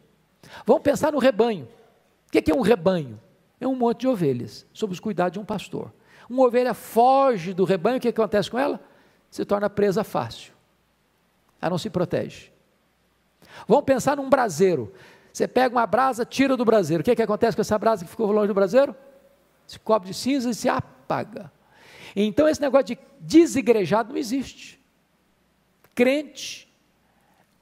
[0.65, 1.67] Vamos pensar no rebanho.
[2.27, 3.19] O que é um rebanho?
[3.59, 5.93] É um monte de ovelhas, sob os cuidados de um pastor.
[6.29, 8.79] Uma ovelha foge do rebanho, o que acontece com ela?
[9.35, 10.53] Se torna presa fácil.
[11.61, 12.53] Ela não se protege.
[13.67, 14.93] Vamos pensar num braseiro.
[15.33, 17.01] Você pega uma brasa, tira do braseiro.
[17.01, 18.95] O que, que acontece com essa brasa que ficou longe do braseiro?
[19.67, 21.51] Se cobre de cinza e se apaga.
[22.15, 24.79] Então esse negócio de desigrejado não existe.
[25.93, 26.73] Crente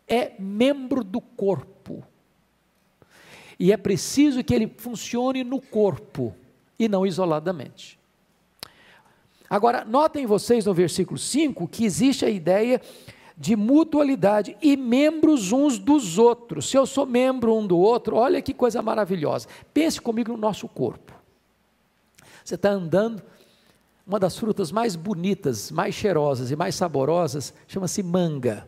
[0.07, 2.05] é membro do corpo.
[3.59, 6.35] E é preciso que ele funcione no corpo
[6.77, 7.99] e não isoladamente.
[9.53, 12.81] Agora, notem vocês no versículo 5 que existe a ideia
[13.37, 16.67] de mutualidade e membros uns dos outros.
[16.67, 19.47] Se eu sou membro um do outro, olha que coisa maravilhosa.
[19.71, 21.13] Pense comigo no nosso corpo.
[22.43, 23.21] Você está andando,
[24.07, 28.67] uma das frutas mais bonitas, mais cheirosas e mais saborosas chama-se manga.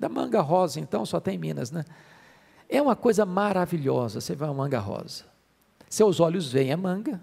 [0.00, 1.84] Da manga rosa, então, só tem em Minas, né?
[2.68, 5.26] É uma coisa maravilhosa, você vê uma manga rosa.
[5.88, 7.20] Seus olhos veem a manga,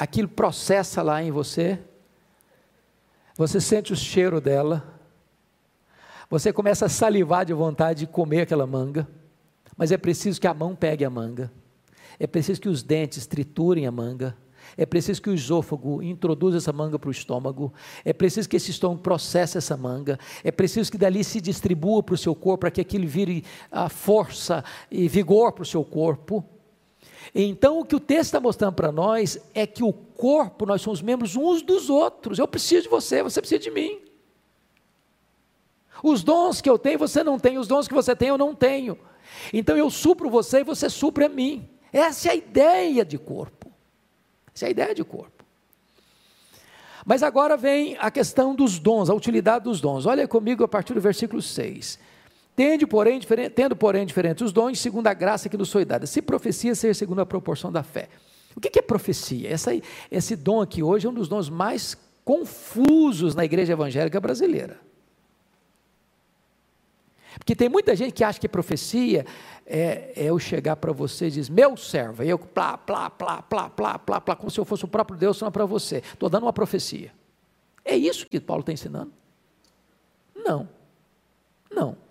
[0.00, 1.78] aquilo processa lá em você,
[3.36, 4.98] você sente o cheiro dela,
[6.30, 9.06] você começa a salivar de vontade de comer aquela manga,
[9.76, 11.52] mas é preciso que a mão pegue a manga,
[12.18, 14.34] é preciso que os dentes triturem a manga,
[14.74, 17.70] é preciso que o esôfago introduza essa manga para o estômago,
[18.02, 22.14] é preciso que esse estômago processe essa manga, é preciso que dali se distribua para
[22.14, 26.42] o seu corpo, para que aquilo vire a força e vigor para o seu corpo.
[27.34, 31.00] Então, o que o texto está mostrando para nós é que o corpo, nós somos
[31.00, 32.38] membros uns dos outros.
[32.38, 34.00] Eu preciso de você, você precisa de mim.
[36.02, 38.54] Os dons que eu tenho, você não tem, os dons que você tem, eu não
[38.54, 38.98] tenho.
[39.52, 41.68] Então eu supro você e você supre a mim.
[41.92, 43.70] Essa é a ideia de corpo.
[44.54, 45.44] Essa é a ideia de corpo.
[47.04, 50.06] Mas agora vem a questão dos dons, a utilidade dos dons.
[50.06, 51.98] Olha comigo a partir do versículo 6.
[52.60, 56.04] Tendo porém, diferente, tendo, porém, diferentes os dons, segundo a graça que nos foi dada.
[56.04, 58.10] Se profecia, ser segundo a proporção da fé.
[58.54, 59.50] O que é profecia?
[59.50, 59.70] Essa,
[60.10, 64.78] esse dom aqui hoje é um dos dons mais confusos na igreja evangélica brasileira.
[67.38, 69.24] Porque tem muita gente que acha que profecia
[69.64, 73.40] é, é eu chegar para você e dizer, meu servo, e eu plá, plá, plá,
[73.40, 76.02] plá, plá, plá, plá, como se eu fosse o próprio Deus não para você.
[76.12, 77.10] Estou dando uma profecia.
[77.82, 79.10] É isso que Paulo está ensinando?
[80.36, 80.68] Não.
[81.70, 82.09] Não.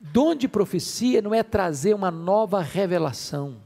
[0.00, 3.60] Dom de profecia não é trazer uma nova revelação.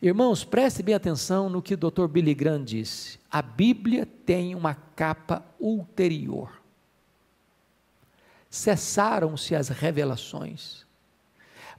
[0.00, 2.06] Irmãos, preste bem atenção no que o Dr.
[2.06, 3.18] Billy Graham disse.
[3.30, 6.62] A Bíblia tem uma capa ulterior.
[8.48, 10.86] Cessaram-se as revelações.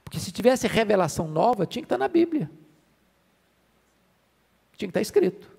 [0.04, 2.48] Porque se tivesse revelação nova, tinha que estar na Bíblia.
[4.76, 5.57] Tinha que estar escrito.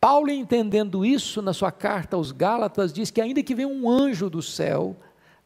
[0.00, 4.30] Paulo, entendendo isso na sua carta aos Gálatas, diz que ainda que venha um anjo
[4.30, 4.96] do céu,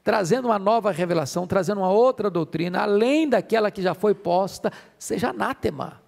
[0.05, 5.31] trazendo uma nova revelação, trazendo uma outra doutrina, além daquela que já foi posta, seja
[5.31, 6.01] anátema.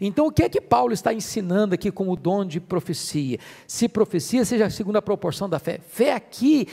[0.00, 3.38] Então, o que é que Paulo está ensinando aqui como dom de profecia?
[3.66, 5.80] Se profecia, seja segundo a proporção da fé.
[5.86, 6.66] Fé aqui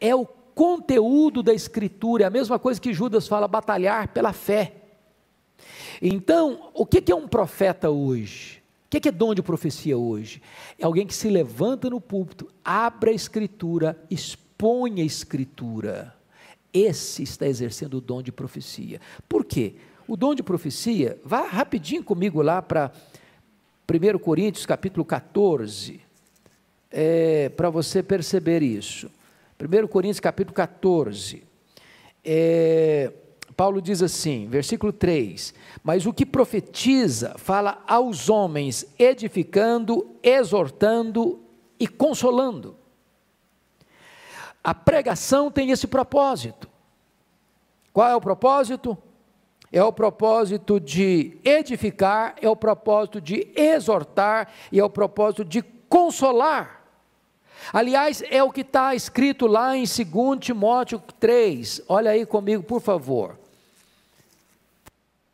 [0.00, 0.24] é o
[0.54, 4.74] conteúdo da Escritura, é a mesma coisa que Judas fala, batalhar pela fé.
[6.00, 8.61] Então, o que é um profeta hoje?
[8.92, 10.42] O que é dom de profecia hoje?
[10.78, 16.14] É alguém que se levanta no púlpito, abre a Escritura, expõe a Escritura.
[16.74, 19.00] esse está exercendo o dom de profecia.
[19.26, 19.76] Por quê?
[20.06, 22.92] O dom de profecia, vá rapidinho comigo lá para
[23.90, 25.98] 1 Coríntios capítulo 14,
[26.90, 29.10] é, para você perceber isso.
[29.58, 31.44] 1 Coríntios capítulo 14.
[32.22, 33.10] É,
[33.62, 41.38] Paulo diz assim, versículo 3: Mas o que profetiza fala aos homens, edificando, exortando
[41.78, 42.74] e consolando.
[44.64, 46.68] A pregação tem esse propósito.
[47.92, 48.98] Qual é o propósito?
[49.70, 55.62] É o propósito de edificar, é o propósito de exortar e é o propósito de
[55.88, 56.84] consolar.
[57.72, 61.82] Aliás, é o que está escrito lá em 2 Timóteo 3.
[61.88, 63.40] Olha aí comigo, por favor.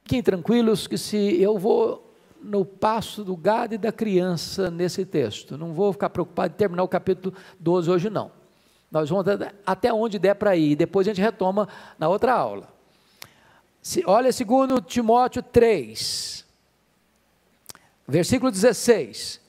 [0.09, 5.59] Fiquem tranquilos que se eu vou no passo do gado e da criança nesse texto,
[5.59, 8.31] não vou ficar preocupado em terminar o capítulo 12 hoje não.
[8.91, 9.27] Nós vamos
[9.67, 11.69] até onde der para ir, depois a gente retoma
[11.99, 12.73] na outra aula.
[13.83, 16.43] Se, olha 2 Timóteo 3,
[18.07, 19.43] versículo 16.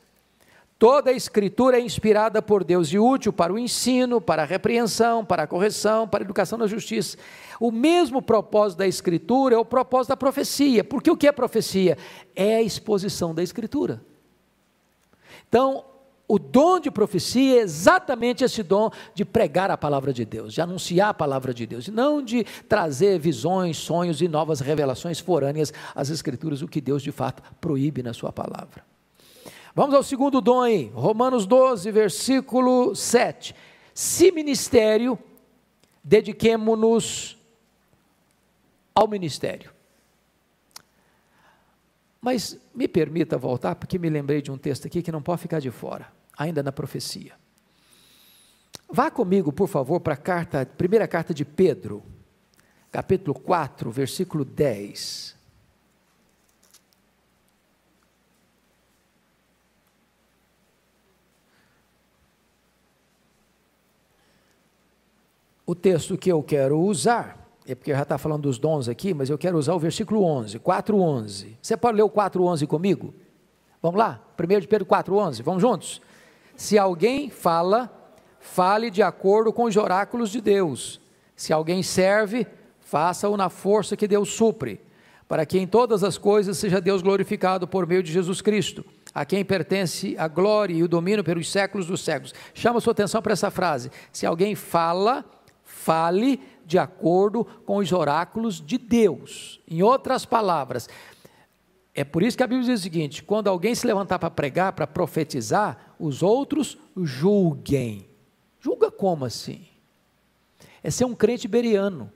[0.79, 5.25] Toda a escritura é inspirada por Deus e útil para o ensino, para a repreensão,
[5.25, 7.17] para a correção, para a educação na justiça.
[7.59, 10.81] O mesmo propósito da escritura é o propósito da profecia.
[10.81, 11.97] Porque o que é profecia?
[12.33, 14.01] É a exposição da escritura.
[15.49, 15.83] Então,
[16.25, 20.61] o dom de profecia é exatamente esse dom de pregar a palavra de Deus, de
[20.61, 25.73] anunciar a palavra de Deus, e não de trazer visões, sonhos e novas revelações forâneas
[25.93, 28.87] às Escrituras, o que Deus de fato proíbe na Sua palavra.
[29.75, 33.55] Vamos ao segundo dom aí, Romanos 12, versículo 7.
[33.93, 35.17] Se ministério,
[36.03, 37.37] dediquemo-nos
[38.95, 39.71] ao ministério.
[42.21, 45.59] Mas me permita voltar, porque me lembrei de um texto aqui que não pode ficar
[45.59, 47.33] de fora, ainda na profecia.
[48.91, 52.03] Vá comigo, por favor, para a carta, primeira carta de Pedro,
[52.91, 55.38] capítulo 4, versículo 10.
[65.69, 69.29] O texto que eu quero usar, é porque já está falando dos dons aqui, mas
[69.29, 71.57] eu quero usar o versículo 11, 4.11.
[71.61, 73.13] Você pode ler o 4.11 comigo?
[73.79, 74.19] Vamos lá?
[74.35, 76.01] 1 de Pedro 4.11, vamos juntos?
[76.55, 77.87] Se alguém fala,
[78.39, 80.99] fale de acordo com os oráculos de Deus.
[81.35, 82.47] Se alguém serve,
[82.79, 84.81] faça-o na força que Deus supre,
[85.27, 89.23] para que em todas as coisas seja Deus glorificado por meio de Jesus Cristo, a
[89.23, 92.33] quem pertence a glória e o domínio pelos séculos dos séculos.
[92.55, 93.91] Chama sua atenção para essa frase.
[94.11, 95.23] Se alguém fala,
[95.89, 99.59] fale de acordo com os oráculos de Deus.
[99.67, 100.87] Em outras palavras,
[101.95, 104.73] é por isso que a Bíblia diz o seguinte: quando alguém se levantar para pregar,
[104.73, 108.07] para profetizar, os outros julguem.
[108.59, 109.65] Julga como assim?
[110.83, 112.11] É ser um crente beriano.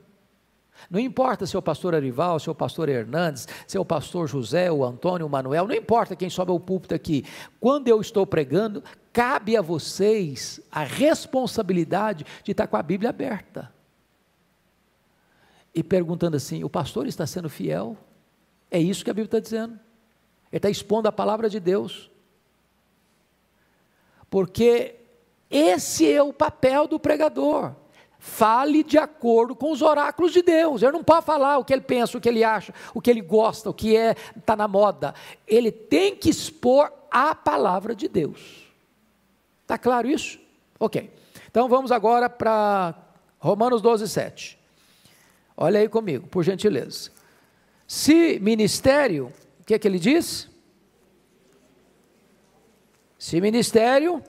[0.88, 3.84] Não importa se é o pastor Arival, se é o pastor Hernandes, se é o
[3.84, 7.24] pastor José, o Antônio, o Manuel, não importa quem sobe ao púlpito aqui.
[7.58, 13.72] Quando eu estou pregando, cabe a vocês a responsabilidade de estar com a Bíblia aberta.
[15.72, 17.96] E perguntando assim: o pastor está sendo fiel?
[18.70, 19.78] É isso que a Bíblia está dizendo.
[20.50, 22.10] Ele está expondo a palavra de Deus.
[24.28, 24.96] Porque
[25.48, 27.72] esse é o papel do pregador.
[28.18, 30.82] Fale de acordo com os oráculos de Deus.
[30.82, 33.20] Ele não pode falar o que ele pensa, o que ele acha, o que ele
[33.20, 35.14] gosta, o que é está na moda.
[35.46, 38.63] Ele tem que expor a palavra de Deus.
[39.64, 40.38] Está claro isso?
[40.78, 41.10] Ok.
[41.50, 42.94] Então vamos agora para
[43.38, 44.58] Romanos 12, 7.
[45.56, 47.10] Olha aí comigo, por gentileza.
[47.86, 50.48] Se ministério, o que é que ele diz?
[53.18, 54.22] Se ministério,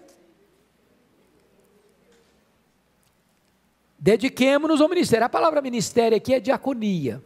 [4.00, 5.26] dediquemos-nos ao ministério.
[5.26, 7.22] A palavra ministério aqui é diaconia,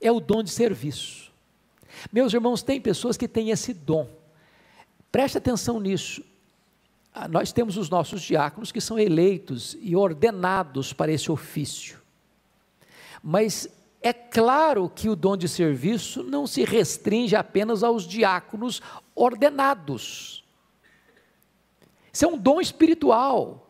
[0.00, 1.32] é o dom de serviço.
[2.12, 4.08] Meus irmãos, tem pessoas que têm esse dom.
[5.10, 6.22] Preste atenção nisso.
[7.20, 11.98] Ah, nós temos os nossos diáconos que são eleitos e ordenados para esse ofício.
[13.20, 13.68] Mas
[14.00, 18.80] é claro que o dom de serviço não se restringe apenas aos diáconos
[19.16, 20.44] ordenados.
[22.12, 23.68] Isso é um dom espiritual.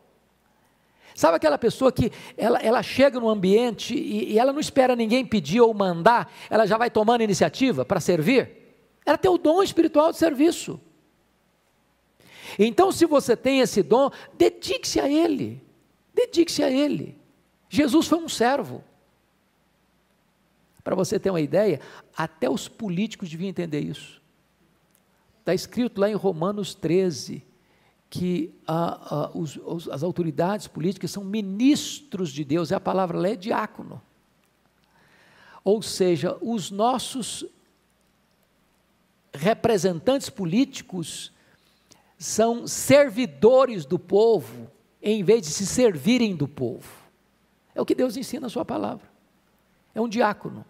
[1.14, 5.24] Sabe aquela pessoa que ela, ela chega no ambiente e, e ela não espera ninguém
[5.24, 8.76] pedir ou mandar, ela já vai tomando iniciativa para servir?
[9.06, 10.78] Ela tem o dom espiritual de serviço.
[12.58, 15.62] Então, se você tem esse dom, dedique-se a ele.
[16.12, 17.16] Dedique-se a ele.
[17.68, 18.82] Jesus foi um servo.
[20.82, 21.80] Para você ter uma ideia,
[22.16, 24.20] até os políticos deviam entender isso.
[25.40, 27.44] Está escrito lá em Romanos 13
[28.10, 28.54] que
[29.34, 34.00] os, os, as autoridades políticas são ministros de Deus, é a palavra lá é diácono.
[35.62, 37.44] Ou seja, os nossos
[39.32, 41.32] representantes políticos
[42.18, 44.68] são servidores do povo,
[45.00, 46.90] em vez de se servirem do povo.
[47.72, 49.08] É o que Deus ensina na Sua palavra.
[49.94, 50.64] É um diácono.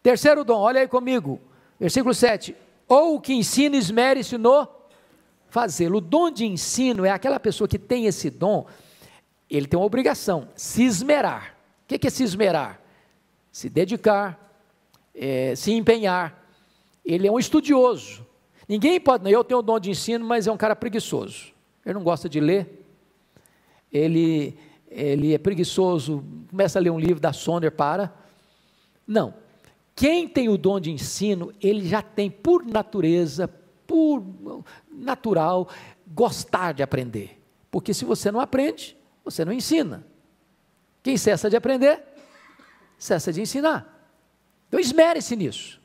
[0.00, 1.40] Terceiro dom, olha aí comigo,
[1.78, 2.56] versículo 7.
[2.88, 4.66] Ou o que ensina, esmere-se no
[5.48, 5.98] fazê-lo.
[5.98, 8.64] O dom de ensino é aquela pessoa que tem esse dom,
[9.50, 11.56] ele tem uma obrigação, se esmerar.
[11.84, 12.80] O que é se esmerar?
[13.50, 14.38] Se dedicar,
[15.12, 16.46] é, se empenhar.
[17.04, 18.24] Ele é um estudioso.
[18.70, 21.52] Ninguém pode, eu tenho o dom de ensino, mas é um cara preguiçoso.
[21.84, 22.86] Ele não gosta de ler.
[23.92, 24.56] Ele,
[24.88, 28.14] ele é preguiçoso, começa a ler um livro da Sonder, para.
[29.04, 29.34] Não.
[29.96, 33.48] Quem tem o dom de ensino, ele já tem por natureza,
[33.88, 34.24] por
[34.88, 35.68] natural,
[36.06, 37.42] gostar de aprender.
[37.72, 40.06] Porque se você não aprende, você não ensina.
[41.02, 42.04] Quem cessa de aprender,
[42.96, 44.08] cessa de ensinar.
[44.68, 45.79] Então esmere-se nisso.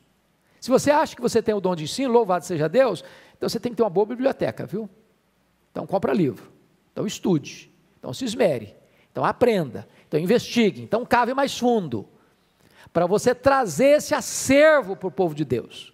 [0.65, 3.03] Se você acha que você tem o dom de ensino, louvado seja Deus,
[3.37, 4.89] então você tem que ter uma boa biblioteca, viu?
[5.71, 6.51] Então compra livro,
[6.91, 8.75] então estude, então se esmere,
[9.11, 12.09] então aprenda, então investigue, então cave mais fundo,
[12.91, 15.93] para você trazer esse acervo para o povo de Deus.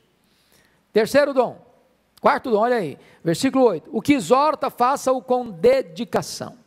[0.93, 1.59] Terceiro dom,
[2.21, 6.57] Quarto dom, olha aí, versículo 8: O que exorta, faça-o com dedicação.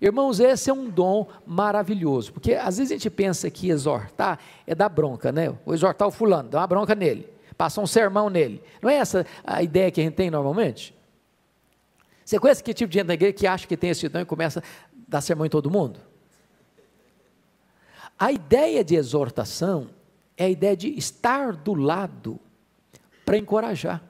[0.00, 4.74] Irmãos, esse é um dom maravilhoso, porque às vezes a gente pensa que exortar é
[4.74, 5.54] dar bronca, né?
[5.64, 8.62] Vou exortar o fulano, dá uma bronca nele, passa um sermão nele.
[8.82, 10.94] Não é essa a ideia que a gente tem normalmente?
[12.24, 14.24] Você conhece que tipo de gente na igreja que acha que tem esse dom e
[14.24, 14.62] começa a
[15.06, 16.00] dar sermão em todo mundo?
[18.18, 19.90] A ideia de exortação
[20.36, 22.40] é a ideia de estar do lado
[23.24, 24.02] para encorajar.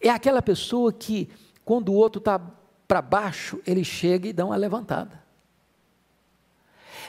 [0.00, 1.28] É aquela pessoa que,
[1.64, 2.40] quando o outro está
[2.86, 5.22] para baixo, ele chega e dá uma levantada.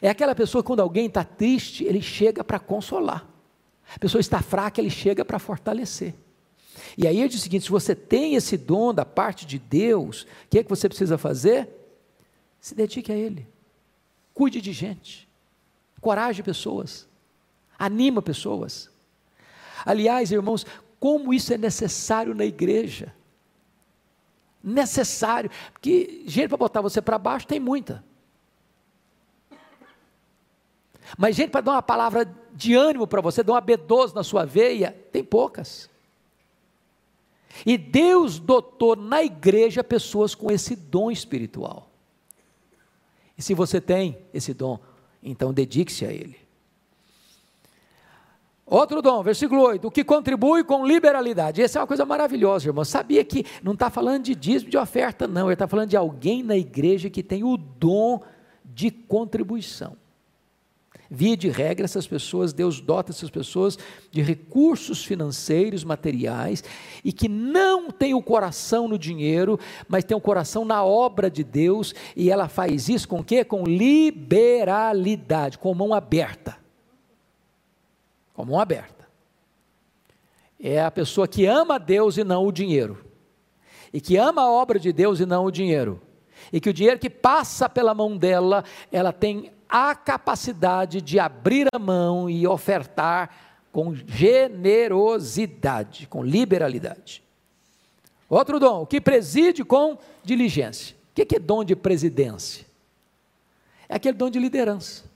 [0.01, 3.28] É aquela pessoa que, quando alguém está triste, ele chega para consolar.
[3.95, 6.13] A pessoa está fraca, ele chega para fortalecer.
[6.97, 10.23] E aí ele diz o seguinte: se você tem esse dom da parte de Deus,
[10.23, 11.69] o que é que você precisa fazer?
[12.59, 13.47] Se dedique a Ele.
[14.34, 15.28] Cuide de gente.
[16.01, 17.07] Coragem pessoas.
[17.78, 18.89] Anima pessoas.
[19.86, 20.65] Aliás, irmãos,
[20.99, 23.13] como isso é necessário na igreja.
[24.68, 28.03] Necessário, porque gente para botar você para baixo tem muita.
[31.18, 34.45] Mas gente para dar uma palavra de ânimo para você, dar uma B12 na sua
[34.45, 35.89] veia, tem poucas.
[37.65, 41.89] E Deus dotou na igreja pessoas com esse dom espiritual.
[43.38, 44.80] E se você tem esse dom,
[45.24, 46.47] então dedique-se a ele.
[48.70, 51.61] Outro dom, versículo 8, o que contribui com liberalidade.
[51.61, 52.84] Essa é uma coisa maravilhosa, irmão.
[52.84, 55.45] Sabia que não está falando de dízimo de oferta, não.
[55.47, 58.20] Ele está falando de alguém na igreja que tem o dom
[58.65, 59.95] de contribuição.
[61.09, 63.80] Via de regra, essas pessoas, Deus dota essas pessoas
[64.11, 66.61] de recursos financeiros, materiais,
[67.05, 69.57] e que não tem o coração no dinheiro,
[69.88, 73.45] mas tem o coração na obra de Deus, e ela faz isso com o quê?
[73.45, 76.66] Com liberalidade, com mão aberta
[78.38, 79.08] com a mão aberta.
[80.60, 83.04] É a pessoa que ama Deus e não o dinheiro.
[83.92, 86.00] E que ama a obra de Deus e não o dinheiro.
[86.54, 91.68] E que o dinheiro que passa pela mão dela, ela tem a capacidade de abrir
[91.74, 93.36] a mão e ofertar
[93.72, 97.24] com generosidade, com liberalidade.
[98.30, 100.96] Outro dom, que preside com diligência.
[101.12, 102.68] O que é dom de presidência?
[103.90, 105.08] É aquele dom de liderança.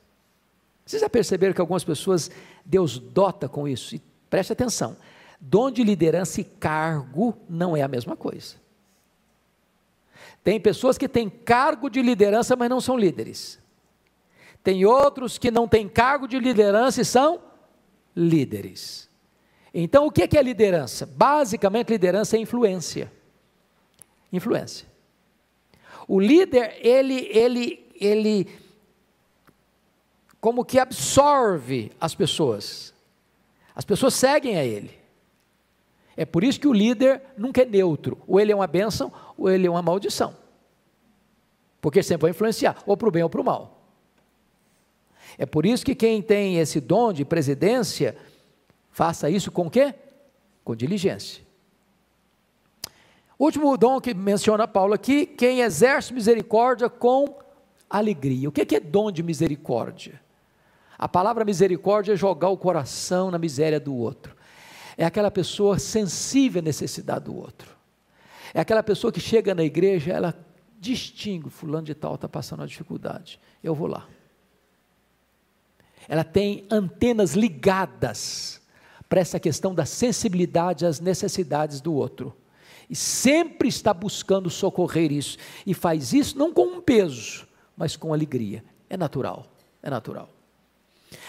[0.86, 2.32] Vocês já perceberam que algumas pessoas
[2.66, 3.96] Deus dota com isso?
[3.96, 4.98] E preste atenção:
[5.40, 8.56] dom de liderança e cargo não é a mesma coisa.
[10.44, 13.60] Tem pessoas que têm cargo de liderança, mas não são líderes.
[14.64, 17.42] Tem outros que não têm cargo de liderança e são
[18.16, 19.10] líderes.
[19.74, 21.06] Então, o que é liderança?
[21.06, 23.12] Basicamente, liderança é influência.
[24.32, 24.88] Influência.
[26.08, 28.50] O líder, ele, ele, ele
[30.42, 32.92] como que absorve as pessoas.
[33.76, 35.00] As pessoas seguem a ele.
[36.18, 38.18] É por isso que o líder nunca é neutro.
[38.28, 40.36] Ou ele é uma bênção, ou ele é uma maldição.
[41.80, 43.82] Porque sempre vai influenciar, ou para o bem ou para o mal.
[45.38, 48.18] É por isso que quem tem esse dom de presidência,
[48.90, 49.94] faça isso com quê?
[50.64, 51.44] Com diligência.
[53.40, 57.40] Último dom que menciona Paulo aqui, quem exerce misericórdia com
[57.90, 58.50] alegria.
[58.50, 60.20] O que é dom de misericórdia?
[61.02, 64.36] A palavra misericórdia é jogar o coração na miséria do outro.
[64.96, 67.76] É aquela pessoa sensível à necessidade do outro.
[68.54, 70.38] É aquela pessoa que chega na igreja, ela
[70.80, 74.08] distingue, fulano de tal está passando uma dificuldade, eu vou lá.
[76.08, 78.62] Ela tem antenas ligadas
[79.10, 82.32] para essa questão da sensibilidade às necessidades do outro.
[82.88, 85.40] E sempre está buscando socorrer isso.
[85.66, 88.64] E faz isso não com um peso, mas com alegria.
[88.88, 89.48] É natural,
[89.82, 90.30] é natural.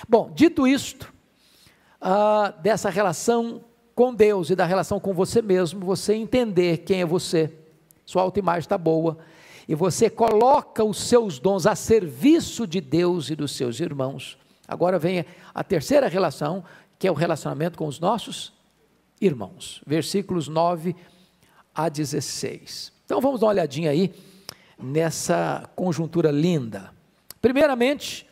[0.08, 1.12] Bom, dito isto,
[2.00, 3.64] ah, dessa relação
[3.94, 7.52] com Deus e da relação com você mesmo, você entender quem é você,
[8.04, 9.18] sua autoimagem está boa,
[9.68, 14.36] e você coloca os seus dons a serviço de Deus e dos seus irmãos.
[14.66, 15.24] Agora vem
[15.54, 16.64] a terceira relação,
[16.98, 18.52] que é o relacionamento com os nossos
[19.20, 19.82] irmãos.
[19.86, 20.96] Versículos 9
[21.74, 22.92] a 16.
[23.04, 24.12] Então vamos dar uma olhadinha aí
[24.78, 26.92] nessa conjuntura linda.
[27.40, 28.26] Primeiramente,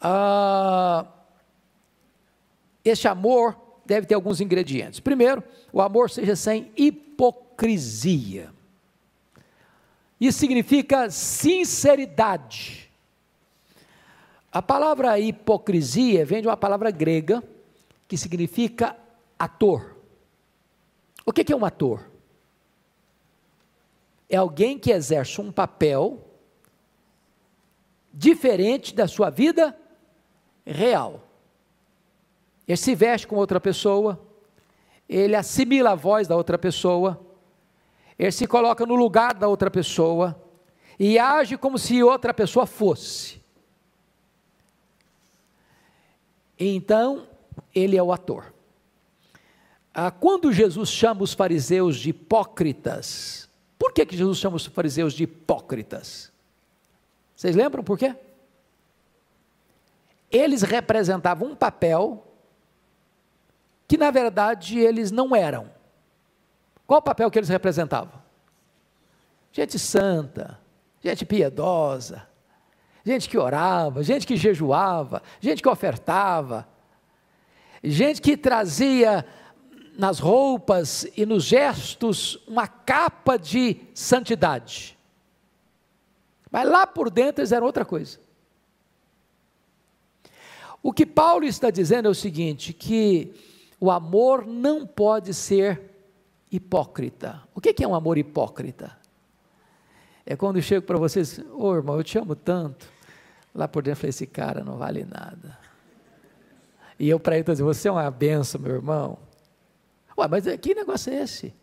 [0.00, 1.06] ah,
[2.84, 5.00] este amor deve ter alguns ingredientes.
[5.00, 5.42] Primeiro,
[5.72, 8.52] o amor seja sem hipocrisia.
[10.20, 12.90] Isso significa sinceridade.
[14.50, 17.42] A palavra hipocrisia vem de uma palavra grega
[18.06, 18.96] que significa
[19.38, 19.96] ator.
[21.24, 22.10] O que é um ator?
[24.28, 26.24] É alguém que exerce um papel
[28.12, 29.78] diferente da sua vida
[30.72, 31.22] real.
[32.66, 34.20] Ele se veste com outra pessoa,
[35.08, 37.18] ele assimila a voz da outra pessoa,
[38.18, 40.40] ele se coloca no lugar da outra pessoa
[40.98, 43.40] e age como se outra pessoa fosse.
[46.58, 47.26] Então,
[47.74, 48.52] ele é o ator.
[49.94, 53.48] Ah, quando Jesus chama os fariseus de hipócritas,
[53.78, 56.32] por que, que Jesus chama os fariseus de hipócritas?
[57.34, 58.14] Vocês lembram por quê?
[60.30, 62.24] Eles representavam um papel
[63.86, 65.70] que na verdade eles não eram.
[66.86, 68.20] Qual o papel que eles representavam?
[69.50, 70.58] Gente santa,
[71.02, 72.26] gente piedosa,
[73.04, 76.68] gente que orava, gente que jejuava, gente que ofertava,
[77.82, 79.24] gente que trazia
[79.98, 84.96] nas roupas e nos gestos uma capa de santidade.
[86.50, 88.20] Mas lá por dentro eles eram outra coisa.
[90.82, 93.34] O que Paulo está dizendo é o seguinte: que
[93.80, 95.80] o amor não pode ser
[96.50, 97.42] hipócrita.
[97.54, 98.96] O que é um amor hipócrita?
[100.24, 102.86] É quando eu chego para vocês, ô oh, irmão, eu te amo tanto.
[103.54, 105.58] Lá por dentro eu falei, esse cara não vale nada.
[106.98, 109.18] E eu para ele estou dizendo, você é uma benção, meu irmão.
[110.18, 111.54] Ué, mas que negócio é esse?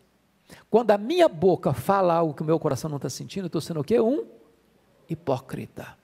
[0.69, 3.61] Quando a minha boca fala algo que o meu coração não está sentindo, eu estou
[3.61, 3.99] sendo o quê?
[3.99, 4.25] Um
[5.09, 5.95] hipócrita.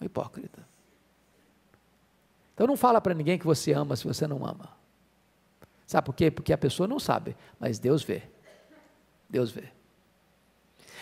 [0.00, 0.66] Um hipócrita.
[2.54, 4.70] Então não fala para ninguém que você ama se você não ama.
[5.86, 6.30] Sabe por quê?
[6.30, 8.22] Porque a pessoa não sabe, mas Deus vê.
[9.28, 9.64] Deus vê.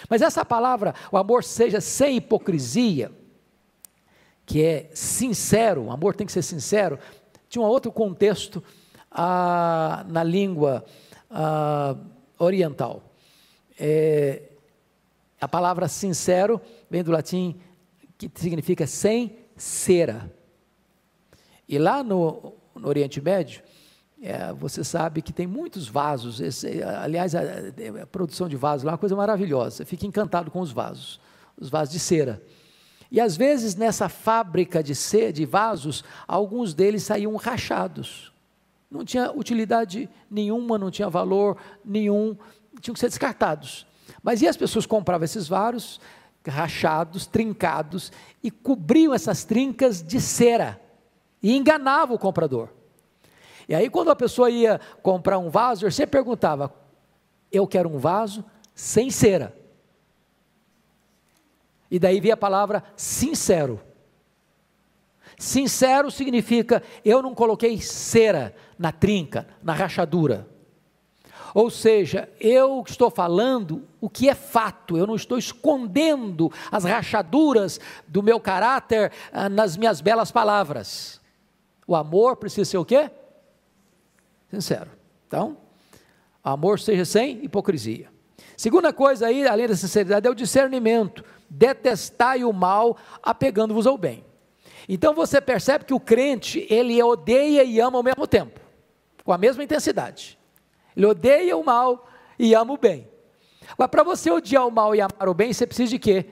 [0.09, 3.13] Mas essa palavra, o amor seja sem hipocrisia,
[4.45, 6.99] que é sincero, o amor tem que ser sincero,
[7.49, 8.63] tinha um outro contexto
[9.11, 10.85] ah, na língua
[11.31, 11.97] ah,
[12.39, 13.03] oriental.
[13.79, 14.43] É,
[15.41, 17.61] a palavra sincero vem do latim
[18.19, 20.31] que significa sem cera.
[21.73, 23.63] E lá no, no Oriente Médio,
[24.23, 26.39] é, você sabe que tem muitos vasos.
[26.39, 27.41] Esse, aliás, a,
[28.03, 29.87] a, produção de vasos lá é uma coisa maravilhosa.
[29.87, 31.19] Fica encantado com os vasos,
[31.59, 32.43] os vasos de cera.
[33.11, 38.31] E às vezes nessa fábrica de, cera, de vasos, alguns deles saíam rachados.
[38.91, 42.37] Não tinha utilidade nenhuma, não tinha valor nenhum,
[42.83, 43.87] tinham que ser descartados.
[44.23, 45.99] Mas e as pessoas compravam esses vasos
[46.47, 48.13] rachados, trincados,
[48.43, 50.82] e cobriam essas trincas de cera,
[51.43, 52.69] e enganavam o comprador.
[53.69, 56.73] E aí, quando a pessoa ia comprar um vaso, você perguntava:
[57.51, 59.57] Eu quero um vaso sem cera.
[61.91, 63.81] E daí vem a palavra sincero.
[65.39, 70.49] Sincero significa eu não coloquei cera na trinca, na rachadura.
[71.55, 77.79] Ou seja, eu estou falando o que é fato, eu não estou escondendo as rachaduras
[78.09, 81.22] do meu caráter ah, nas minhas belas palavras.
[81.87, 83.11] O amor precisa ser o quê?
[84.53, 84.91] sincero.
[85.27, 85.57] Então,
[86.45, 88.11] amor seja sem hipocrisia.
[88.57, 91.25] Segunda coisa aí, além da sinceridade, é o discernimento.
[91.49, 94.25] Detestai o mal, apegando-vos ao bem.
[94.89, 98.61] Então você percebe que o crente, ele odeia e ama ao mesmo tempo,
[99.25, 100.39] com a mesma intensidade.
[100.97, 102.07] Ele odeia o mal
[102.39, 103.09] e ama o bem.
[103.71, 106.27] Agora, para você odiar o mal e amar o bem, você precisa de quê?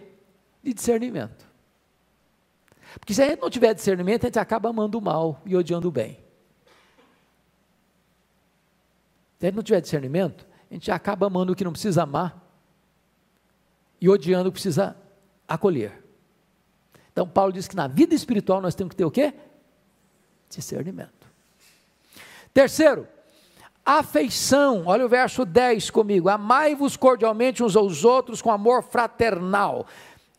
[0.62, 1.49] De discernimento.
[2.98, 5.88] Porque se a gente não tiver discernimento, a gente acaba amando o mal e odiando
[5.88, 6.18] o bem.
[9.38, 12.40] Se a gente não tiver discernimento, a gente acaba amando o que não precisa amar
[14.00, 14.96] e odiando o que precisa
[15.48, 16.04] acolher.
[17.12, 19.34] Então, Paulo diz que na vida espiritual nós temos que ter o quê?
[20.48, 21.28] Discernimento.
[22.52, 23.06] Terceiro,
[23.84, 24.84] afeição.
[24.86, 26.28] Olha o verso 10 comigo.
[26.28, 29.86] Amai-vos cordialmente uns aos outros com amor fraternal.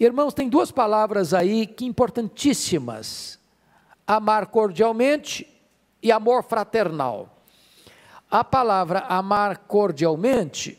[0.04, 3.40] Irmãos, tem duas palavras aí que importantíssimas:
[4.08, 5.48] amar cordialmente
[6.02, 7.30] e amor fraternal.
[8.28, 10.76] A palavra amar cordialmente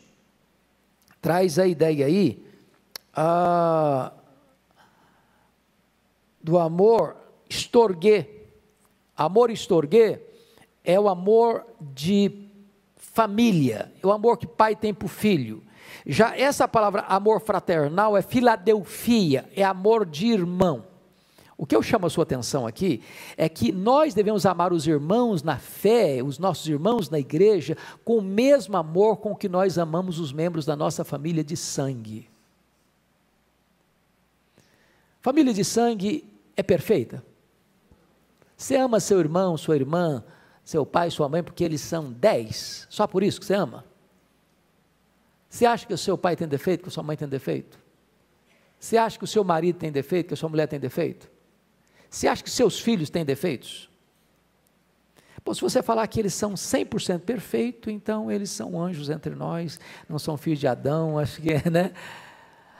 [1.21, 2.45] traz a ideia aí
[3.15, 4.11] ah,
[6.41, 7.15] do amor
[7.49, 8.27] estorguê.
[9.15, 10.19] Amor estorguê
[10.83, 12.49] é o amor de
[12.97, 15.63] família, é o amor que pai tem para o filho.
[16.05, 20.85] Já essa palavra amor fraternal é filadelfia, é amor de irmão.
[21.57, 23.01] O que eu chamo a sua atenção aqui
[23.37, 28.17] é que nós devemos amar os irmãos na fé, os nossos irmãos na igreja, com
[28.17, 32.27] o mesmo amor com que nós amamos os membros da nossa família de sangue.
[35.21, 37.23] Família de sangue é perfeita?
[38.57, 40.23] Você ama seu irmão, sua irmã,
[40.65, 42.87] seu pai, sua mãe, porque eles são dez?
[42.89, 43.85] Só por isso que você ama?
[45.53, 47.77] Você acha que o seu pai tem defeito, que a sua mãe tem defeito?
[48.79, 51.29] Você acha que o seu marido tem defeito, que a sua mulher tem defeito?
[52.09, 53.87] Você acha que seus filhos têm defeitos?
[55.45, 59.79] Bom, se você falar que eles são 100% perfeitos, então eles são anjos entre nós,
[60.09, 61.93] não são filhos de Adão, acho que é, né?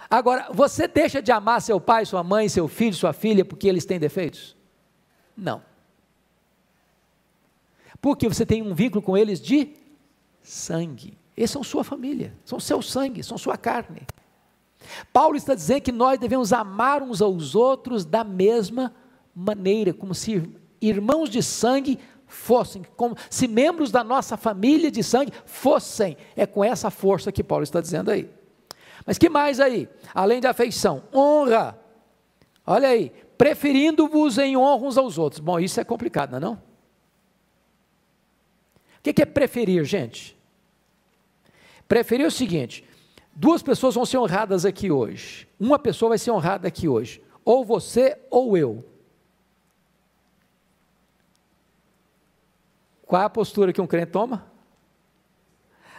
[0.09, 3.85] Agora, você deixa de amar seu pai, sua mãe, seu filho, sua filha, porque eles
[3.85, 4.57] têm defeitos?
[5.37, 5.61] Não.
[8.01, 9.75] Porque você tem um vínculo com eles de
[10.41, 11.21] sangue.
[11.35, 14.03] Eles são sua família, são seu sangue, são sua carne.
[15.11, 18.93] Paulo está dizendo que nós devemos amar uns aos outros da mesma
[19.33, 20.43] maneira, como se
[20.81, 26.17] irmãos de sangue fossem, como se membros da nossa família de sangue fossem.
[26.35, 28.29] É com essa força que Paulo está dizendo aí.
[29.05, 29.89] Mas que mais aí?
[30.13, 31.79] Além de afeição, honra.
[32.65, 35.39] Olha aí, preferindo-vos em honra uns aos outros.
[35.39, 36.41] Bom, isso é complicado, não é?
[36.41, 36.53] Não?
[38.99, 40.37] O que é preferir, gente?
[41.93, 42.83] Preferir é o seguinte:
[43.35, 45.47] duas pessoas vão ser honradas aqui hoje.
[45.59, 47.21] Uma pessoa vai ser honrada aqui hoje.
[47.45, 48.83] Ou você ou eu.
[53.05, 54.43] Qual é a postura que um crente toma?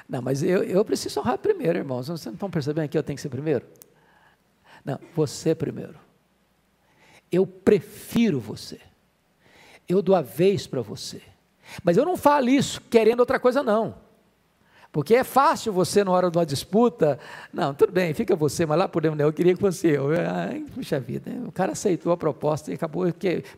[0.09, 2.09] Não, mas eu, eu preciso honrar primeiro, irmãos.
[2.09, 3.65] Vocês não estão percebendo que eu tenho que ser primeiro?
[4.85, 5.97] Não, você primeiro.
[7.31, 8.81] Eu prefiro você.
[9.89, 11.23] Eu dou a vez para você.
[11.85, 14.03] Mas eu não falo isso querendo outra coisa, não.
[14.95, 17.19] Porque é fácil você, na hora de uma disputa,
[17.53, 20.11] não, tudo bem, fica você, mas lá por dentro, eu queria que fosse eu.
[20.13, 23.05] Ai, puxa vida, o cara aceitou a proposta e acabou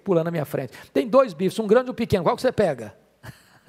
[0.02, 0.72] pulando na minha frente.
[0.94, 2.96] Tem dois bifes, um grande e um pequeno, qual que você pega?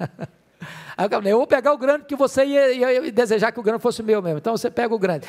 [1.26, 4.02] eu vou pegar o grande porque você ia, ia, ia, desejar que o grande fosse
[4.02, 5.28] meu mesmo, então você pega o grande.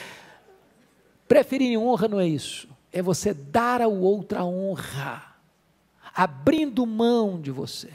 [1.27, 5.35] Preferir honra não é isso, é você dar ao outro a honra,
[6.15, 7.89] abrindo mão de você.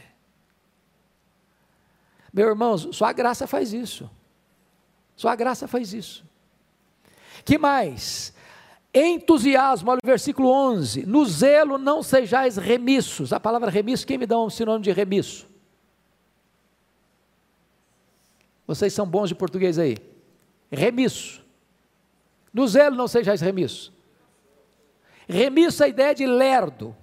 [2.31, 4.07] Meu irmão, sua graça faz isso.
[5.15, 6.25] Sua graça faz isso.
[7.43, 8.33] Que mais?
[8.93, 11.05] Entusiasmo, olha o versículo 11.
[11.05, 13.33] No zelo não sejais remissos.
[13.33, 15.47] A palavra remisso, quem me dá um sinônimo de remisso?
[18.65, 19.97] Vocês são bons de português aí.
[20.71, 21.43] Remisso.
[22.53, 23.93] No zelo não sejais remisso.
[25.27, 26.95] Remisso é a ideia de lerdo,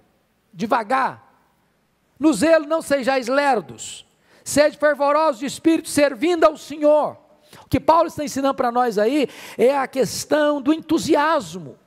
[0.53, 1.31] devagar.
[2.19, 4.07] No zelo não sejais lerdos.
[4.45, 7.22] Sede fervorosos de espírito, servindo ao Senhor.
[7.73, 11.79] Que Paulo está ensinando para nós aí é a questão do entusiasmo.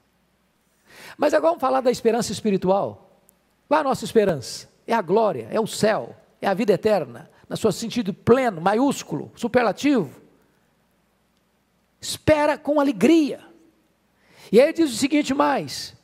[1.17, 3.21] Mas agora vamos falar da esperança espiritual.
[3.69, 4.69] Qual é a nossa esperança?
[4.87, 9.31] É a glória, é o céu, é a vida eterna, no seu sentido pleno, maiúsculo,
[9.37, 10.21] superlativo.
[12.01, 13.47] Espera com alegria.
[14.51, 15.95] E aí ele diz o seguinte mais: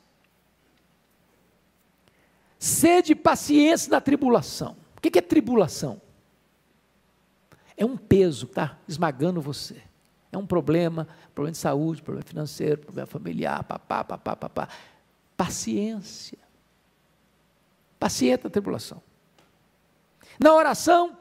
[2.59, 4.77] sede paciência na tribulação.
[4.97, 6.01] O que é tribulação?
[7.77, 9.83] É um peso que está esmagando você.
[10.33, 14.69] É um problema, problema de saúde, problema financeiro, problema familiar, papá, papá, papá.
[15.37, 16.39] Paciência.
[17.99, 19.03] Paciência na tribulação.
[20.39, 21.17] Na oração,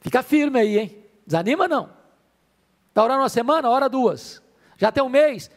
[0.00, 1.04] fica firme aí, hein?
[1.26, 1.97] Desanima não.
[2.98, 4.42] Está orando uma semana, ora duas.
[4.76, 5.48] Já tem um mês,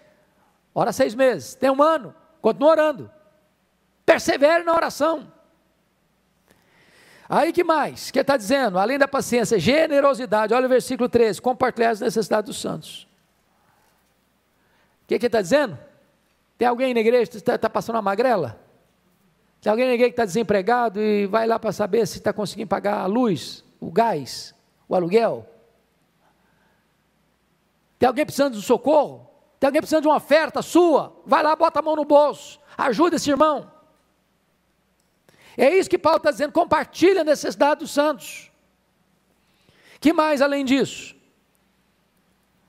[0.76, 1.56] ora seis meses.
[1.56, 3.12] Tem um ano, continua orando.
[4.06, 5.34] Persevere na oração.
[7.28, 8.12] Aí que mais?
[8.12, 8.78] que está dizendo?
[8.78, 10.54] Além da paciência, generosidade.
[10.54, 13.08] Olha o versículo 13: compartilhar as necessidades dos santos.
[15.04, 15.80] O que, está dizendo?
[16.60, 18.62] Tem alguém na igreja que está, está passando uma magrela?
[19.60, 22.70] Tem alguém na igreja que está desempregado e vai lá para saber se está conseguindo
[22.70, 24.54] pagar a luz, o gás,
[24.88, 25.51] o aluguel?
[28.02, 29.30] Tem alguém precisando de socorro?
[29.60, 31.22] Tem alguém precisando de uma oferta sua?
[31.24, 33.72] Vai lá, bota a mão no bolso, ajuda esse irmão.
[35.56, 38.52] É isso que Paulo está dizendo, compartilha a necessidade dos santos.
[39.99, 41.16] Que mais além disso?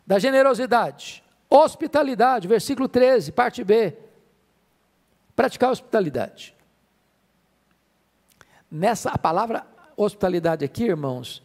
[0.07, 3.97] Da generosidade, hospitalidade, versículo 13, parte B.
[5.35, 6.55] Praticar hospitalidade.
[8.71, 9.67] Nessa a palavra
[9.97, 11.43] hospitalidade aqui, irmãos,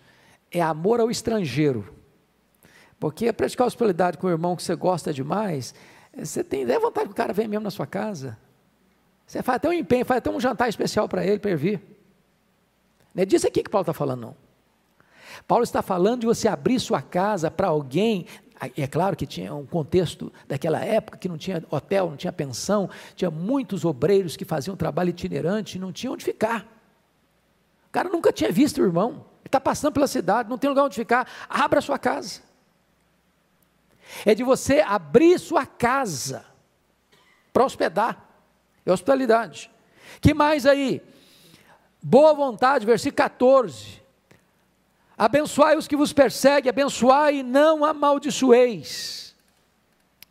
[0.52, 1.97] é amor ao estrangeiro.
[3.00, 5.74] Porque praticar hospitalidade com o irmão que você gosta demais,
[6.18, 8.38] você tem é vontade que o cara venha mesmo na sua casa.
[9.26, 11.82] Você faz até um empenho, faz até um jantar especial para ele, para ele vir.
[13.14, 14.36] Não é disso aqui que Paulo está falando, não.
[15.48, 18.26] Paulo está falando de você abrir sua casa para alguém.
[18.76, 22.90] É claro que tinha um contexto daquela época que não tinha hotel, não tinha pensão,
[23.16, 26.66] tinha muitos obreiros que faziam trabalho itinerante e não tinham onde ficar.
[27.88, 30.86] O cara nunca tinha visto o irmão, ele está passando pela cidade, não tem lugar
[30.86, 31.28] onde ficar.
[31.48, 32.47] Abra sua casa.
[34.26, 36.46] É de você abrir sua casa
[37.52, 38.28] para hospedar
[38.90, 39.70] é hospitalidade.
[40.22, 41.02] Que mais aí?
[42.02, 44.02] Boa vontade, versículo 14.
[45.18, 49.36] Abençoai os que vos perseguem, abençoai e não amaldiçoeis.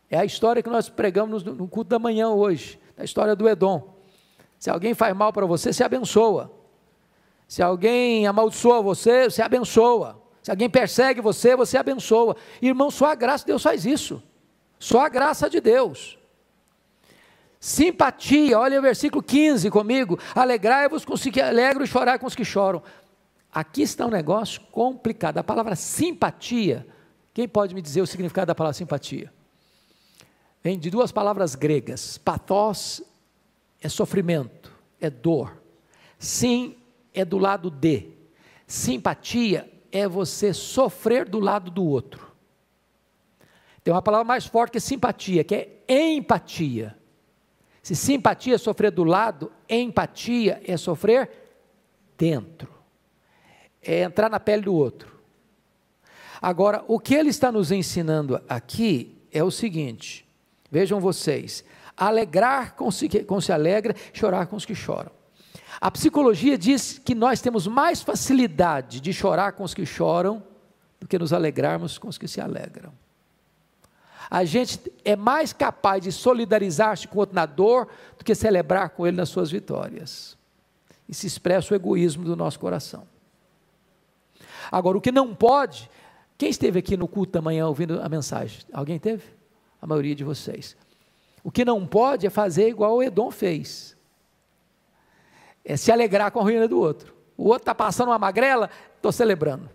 [0.09, 3.95] É a história que nós pregamos no culto da manhã hoje, a história do Edom.
[4.59, 6.51] Se alguém faz mal para você, se abençoa.
[7.47, 10.23] Se alguém amaldiçoa você, você abençoa.
[10.47, 12.37] Se alguém persegue você, você abençoa.
[12.63, 14.23] Irmão, só a graça de Deus faz isso.
[14.79, 16.17] Só a graça de Deus.
[17.59, 20.17] Simpatia, olha o versículo 15 comigo.
[20.37, 22.81] Alegrai-vos com os que alegram e chorai com os que choram.
[23.53, 25.39] Aqui está um negócio complicado.
[25.39, 26.87] A palavra simpatia,
[27.35, 29.33] quem pode me dizer o significado da palavra simpatia?
[30.63, 32.19] Vem de duas palavras gregas.
[32.19, 33.03] Pathos
[33.81, 35.61] é sofrimento, é dor.
[36.21, 36.77] Sim
[37.13, 38.11] é do lado de.
[38.65, 42.31] Simpatia é você sofrer do lado do outro.
[43.83, 45.55] Tem uma palavra mais forte que simpatia, que
[45.89, 46.97] é empatia.
[47.83, 51.31] Se simpatia é sofrer do lado, empatia é sofrer
[52.19, 52.69] dentro.
[53.81, 55.17] É entrar na pele do outro.
[56.43, 60.29] Agora, o que ele está nos ensinando aqui é o seguinte:
[60.71, 61.65] vejam vocês,
[61.97, 65.16] alegrar com os com se alegra, chorar com os que choram.
[65.81, 70.43] A psicologia diz que nós temos mais facilidade de chorar com os que choram
[70.99, 72.93] do que nos alegrarmos com os que se alegram
[74.31, 78.91] a gente é mais capaz de solidarizar-se com o outro na dor do que celebrar
[78.91, 80.37] com ele nas suas vitórias.
[81.09, 83.07] E se expressa o egoísmo do nosso coração.
[84.71, 85.89] Agora, o que não pode,
[86.37, 88.61] quem esteve aqui no culto da manhã ouvindo a mensagem?
[88.73, 89.23] Alguém teve?
[89.81, 90.77] A maioria de vocês.
[91.45, 93.96] O que não pode é fazer igual o Edom fez.
[95.67, 97.15] É se alegrar com a ruína do outro.
[97.37, 99.69] O outro está passando uma magrela, estou celebrando.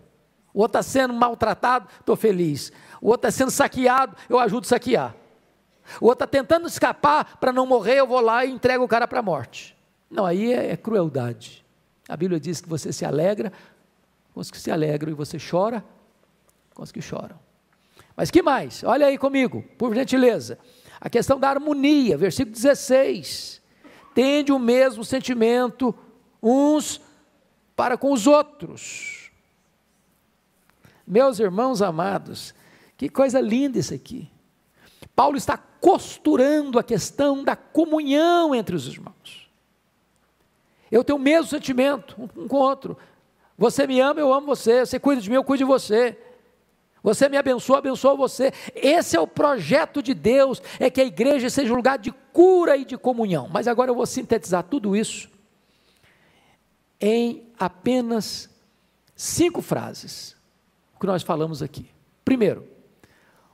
[0.52, 2.72] O outro está sendo maltratado, estou feliz
[3.02, 5.16] o outro está sendo saqueado, eu ajudo a saquear.
[6.00, 9.08] O outro está tentando escapar para não morrer, eu vou lá e entrego o cara
[9.08, 9.76] para a morte.
[10.08, 11.64] Não, aí é, é crueldade.
[12.08, 13.52] A Bíblia diz que você se alegra
[14.32, 15.84] com os que se alegram e você chora
[16.72, 17.36] com os que choram.
[18.16, 18.84] Mas que mais?
[18.84, 20.56] Olha aí comigo, por gentileza.
[21.00, 23.60] A questão da harmonia, versículo 16.
[24.14, 25.94] Tende o mesmo sentimento
[26.42, 27.00] uns
[27.74, 29.30] para com os outros.
[31.06, 32.54] Meus irmãos amados,
[32.96, 34.30] que coisa linda isso aqui.
[35.14, 39.50] Paulo está costurando a questão da comunhão entre os irmãos.
[40.90, 42.96] Eu tenho o mesmo sentimento um com o outro.
[43.56, 44.84] Você me ama, eu amo você.
[44.84, 46.18] Você cuida de mim, eu cuido de você.
[47.02, 48.52] Você me abençoa, abençoa você.
[48.74, 52.76] Esse é o projeto de Deus, é que a igreja seja um lugar de cura
[52.76, 53.48] e de comunhão.
[53.48, 55.28] Mas agora eu vou sintetizar tudo isso
[57.00, 58.48] em apenas
[59.16, 60.36] cinco frases,
[60.94, 61.90] o que nós falamos aqui.
[62.24, 62.68] Primeiro,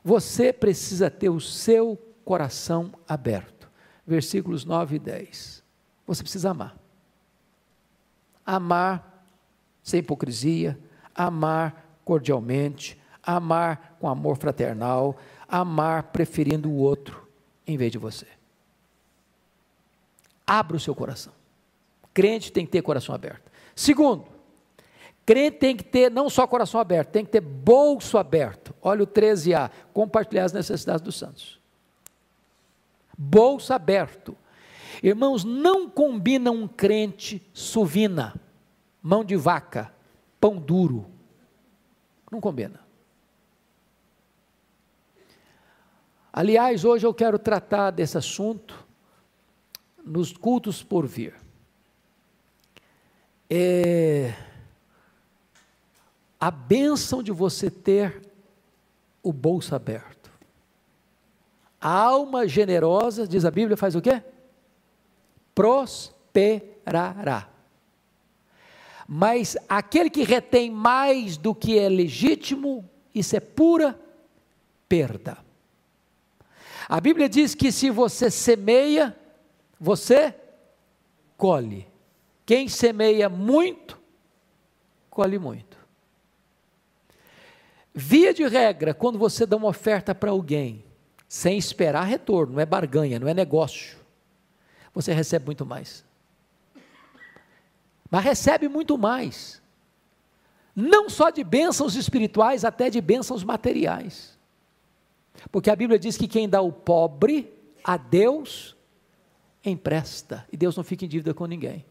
[0.05, 3.71] você precisa ter o seu coração aberto.
[4.07, 5.63] Versículos 9 e 10.
[6.07, 6.77] Você precisa amar.
[8.45, 9.25] Amar
[9.83, 10.79] sem hipocrisia,
[11.15, 12.99] amar cordialmente,
[13.29, 15.15] amar com amor fraternal,
[15.47, 17.29] amar preferindo o outro
[17.67, 18.27] em vez de você.
[20.47, 21.35] Abra o seu coração.
[22.15, 23.53] Crente tem que ter coração aberto.
[23.77, 24.25] Segundo,
[25.27, 28.75] crente tem que ter não só coração aberto, tem que ter bolso aberto.
[28.81, 31.61] Olha o 13a, compartilhar as necessidades dos santos.
[33.17, 34.35] Bolso aberto.
[35.03, 38.41] Irmãos, não combina um crente suvina,
[39.03, 39.93] mão de vaca,
[40.41, 41.07] pão duro.
[42.33, 42.88] Não combina.
[46.39, 48.87] Aliás, hoje eu quero tratar desse assunto
[50.05, 51.35] nos cultos por vir.
[53.51, 54.33] É
[56.39, 58.23] a bênção de você ter
[59.21, 60.31] o bolso aberto.
[61.81, 64.23] A alma generosa, diz a Bíblia, faz o quê?
[65.57, 67.49] Prosperará.
[69.09, 73.99] Mas aquele que retém mais do que é legítimo, isso é pura
[74.89, 75.48] perda.
[76.89, 79.15] A Bíblia diz que se você semeia,
[79.79, 80.35] você
[81.37, 81.87] colhe.
[82.47, 84.01] Quem semeia muito,
[85.11, 85.77] colhe muito.
[87.93, 90.83] Via de regra, quando você dá uma oferta para alguém,
[91.29, 93.99] sem esperar retorno, não é barganha, não é negócio,
[94.95, 96.03] você recebe muito mais.
[98.11, 99.61] Mas recebe muito mais.
[100.75, 104.38] Não só de bênçãos espirituais, até de bênçãos materiais.
[105.51, 107.53] Porque a Bíblia diz que quem dá o pobre
[107.85, 108.77] a Deus
[109.65, 111.85] empresta, e Deus não fica em dívida com ninguém.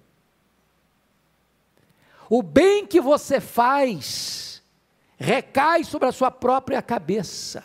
[2.29, 4.61] O bem que você faz
[5.17, 7.63] recai sobre a sua própria cabeça.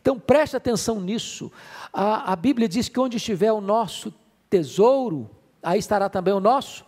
[0.00, 1.52] Então preste atenção nisso.
[1.92, 4.12] A, a Bíblia diz que onde estiver o nosso
[4.48, 5.30] tesouro,
[5.62, 6.84] aí estará também o nosso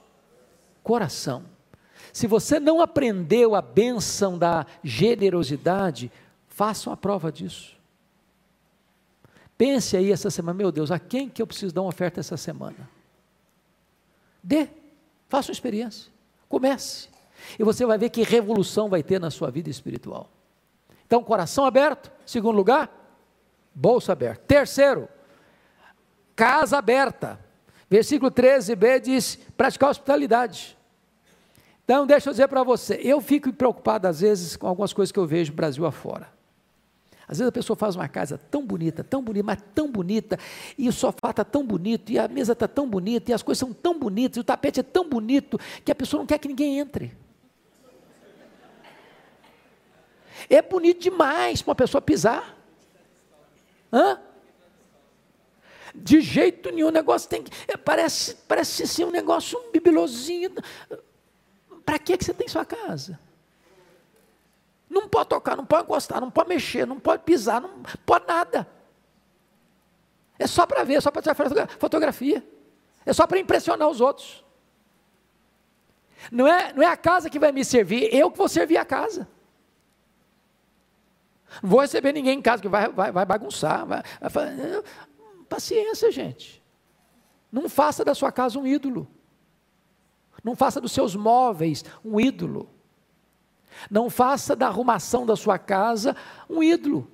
[0.83, 1.45] coração.
[2.13, 6.11] Se você não aprendeu a bênção da generosidade,
[6.49, 7.80] faça uma prova disso.
[9.61, 12.35] Pense aí essa semana, meu Deus, a quem que eu preciso dar uma oferta essa
[12.35, 12.89] semana?
[14.43, 14.67] Dê,
[15.29, 16.11] faça uma experiência,
[16.49, 17.11] comece.
[17.59, 20.31] E você vai ver que revolução vai ter na sua vida espiritual.
[21.07, 22.91] Então, coração aberto, segundo lugar,
[23.75, 24.43] bolsa aberta.
[24.47, 25.07] Terceiro,
[26.35, 27.39] casa aberta.
[27.91, 30.75] Versículo 13b diz: praticar hospitalidade.
[31.85, 35.19] Então, deixa eu dizer para você, eu fico preocupado às vezes com algumas coisas que
[35.19, 36.40] eu vejo Brasil afora.
[37.31, 40.37] Às vezes a pessoa faz uma casa tão bonita, tão bonita, mas tão bonita,
[40.77, 43.61] e o sofá está tão bonito, e a mesa está tão bonita, e as coisas
[43.61, 46.49] são tão bonitas, e o tapete é tão bonito, que a pessoa não quer que
[46.49, 47.17] ninguém entre.
[50.49, 52.59] É bonito demais para uma pessoa pisar.
[53.93, 54.19] Hã?
[55.95, 57.53] De jeito nenhum, o negócio tem que.
[57.69, 60.51] É, parece, parece ser um negócio um bibelozinho.
[61.85, 63.21] Para que, que você tem sua casa?
[64.91, 67.71] Não pode tocar, não pode encostar, não pode mexer, não pode pisar, não
[68.05, 68.69] pode nada.
[70.37, 72.45] É só para ver, é só para tirar fotografia.
[73.07, 74.45] É só para impressionar os outros.
[76.33, 78.85] Não é, não é a casa que vai me servir, eu que vou servir a
[78.85, 79.29] casa.
[81.63, 83.87] Não vou receber ninguém em casa que vai, vai, vai bagunçar.
[83.87, 84.83] Vai, vai,
[85.49, 86.61] paciência, gente.
[87.51, 89.09] Não faça da sua casa um ídolo.
[90.43, 92.69] Não faça dos seus móveis um ídolo.
[93.91, 96.17] Não faça da arrumação da sua casa
[96.49, 97.11] um ídolo.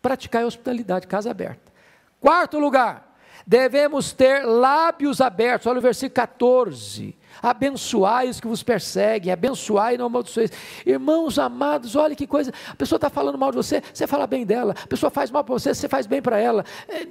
[0.00, 1.72] Praticar a hospitalidade, casa aberta.
[2.20, 5.66] Quarto lugar, devemos ter lábios abertos.
[5.66, 7.16] Olha o versículo 14.
[7.42, 10.50] Abençoai os que vos perseguem, abençoai e não amaldiçoeis.
[10.84, 12.52] Irmãos amados, olha que coisa.
[12.68, 14.74] A pessoa está falando mal de você, você fala bem dela.
[14.82, 16.64] A pessoa faz mal para você, você faz bem para ela.
[16.88, 17.06] É,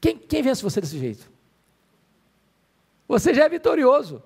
[0.00, 1.30] quem, quem vence você desse jeito?
[3.06, 4.22] Você já é vitorioso.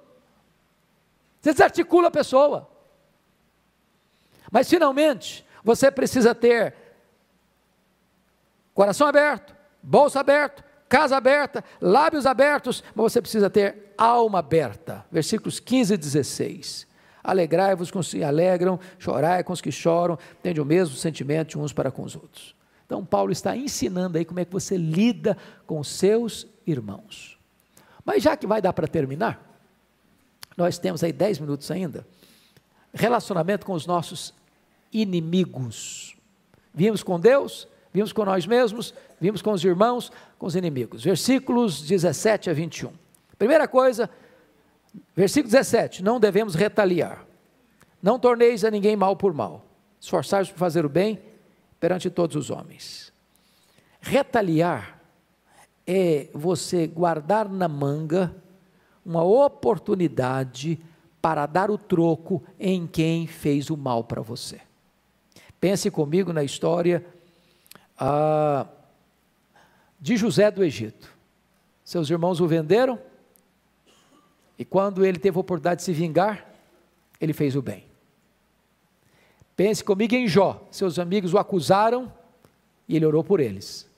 [1.42, 2.70] Você desarticula a pessoa.
[4.50, 6.74] Mas finalmente, você precisa ter
[8.72, 15.04] coração aberto, bolsa aberto, casa aberta, lábios abertos, mas você precisa ter alma aberta.
[15.10, 16.86] Versículos 15 e 16.
[17.24, 21.72] Alegrai-vos com os que alegram, chorai com os que choram, tende o mesmo sentimento uns
[21.72, 22.54] para com os outros.
[22.86, 25.36] Então, Paulo está ensinando aí como é que você lida
[25.66, 27.38] com seus irmãos.
[28.04, 29.51] Mas já que vai dar para terminar,
[30.56, 32.06] nós temos aí 10 minutos ainda.
[32.92, 34.34] Relacionamento com os nossos
[34.92, 36.14] inimigos.
[36.74, 41.04] Vimos com Deus, vimos com nós mesmos, vimos com os irmãos, com os inimigos.
[41.04, 42.92] Versículos 17 a 21.
[43.38, 44.08] Primeira coisa,
[45.16, 47.24] versículo 17: não devemos retaliar.
[48.02, 49.64] Não torneis a ninguém mal por mal.
[50.00, 51.20] Esforçar-vos por fazer o bem
[51.78, 53.12] perante todos os homens.
[54.00, 55.00] Retaliar
[55.86, 58.34] é você guardar na manga
[59.04, 60.78] uma oportunidade
[61.20, 64.60] para dar o troco em quem fez o mal para você.
[65.60, 67.04] Pense comigo na história
[67.96, 68.66] ah,
[70.00, 71.12] de José do Egito.
[71.84, 72.98] Seus irmãos o venderam,
[74.58, 76.46] e quando ele teve a oportunidade de se vingar,
[77.20, 77.86] ele fez o bem.
[79.56, 80.66] Pense comigo em Jó.
[80.70, 82.12] Seus amigos o acusaram
[82.88, 83.88] e ele orou por eles.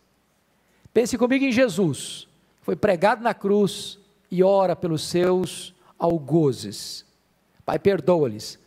[0.92, 2.28] Pense comigo em Jesus.
[2.62, 3.98] Foi pregado na cruz
[4.34, 7.06] e ora pelos seus algozes.
[7.64, 8.58] Pai, perdoa-lhes,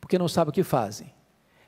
[0.00, 1.12] porque não sabe o que fazem.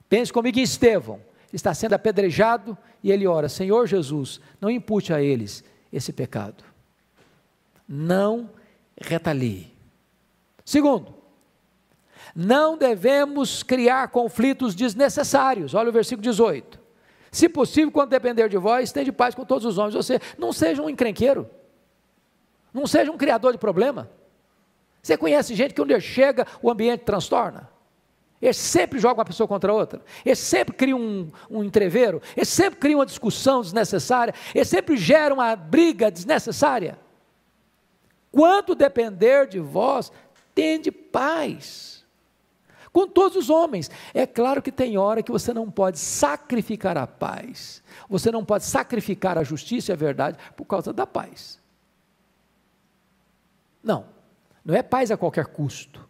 [0.09, 1.21] Pense comigo em Estevão.
[1.53, 6.63] Está sendo apedrejado e ele ora: Senhor Jesus, não impute a eles esse pecado.
[7.89, 8.49] Não
[8.97, 9.75] retalie.
[10.65, 11.13] Segundo,
[12.33, 15.75] não devemos criar conflitos desnecessários.
[15.75, 16.79] Olha o versículo 18.
[17.33, 19.97] Se possível, quando depender de vós, de paz com todos os homens.
[19.97, 21.51] Você não seja um encrenqueiro.
[22.73, 24.11] Não seja um criador de problema.
[25.03, 27.69] Você conhece gente que onde chega o ambiente transtorna?
[28.41, 30.01] Ele sempre joga uma pessoa contra outra.
[30.25, 32.23] Ele sempre cria um, um entreveiro.
[32.35, 34.35] Ele sempre cria uma discussão desnecessária.
[34.55, 36.99] Ele sempre gera uma briga desnecessária.
[38.33, 40.11] Quanto depender de vós,
[40.55, 42.03] tende paz.
[42.91, 43.91] Com todos os homens.
[44.15, 47.83] É claro que tem hora que você não pode sacrificar a paz.
[48.09, 51.60] Você não pode sacrificar a justiça e a verdade por causa da paz.
[53.83, 54.07] Não.
[54.65, 56.09] Não é paz a qualquer custo.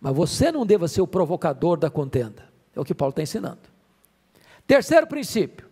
[0.00, 2.48] Mas você não deva ser o provocador da contenda.
[2.74, 3.60] É o que Paulo está ensinando.
[4.66, 5.68] Terceiro princípio.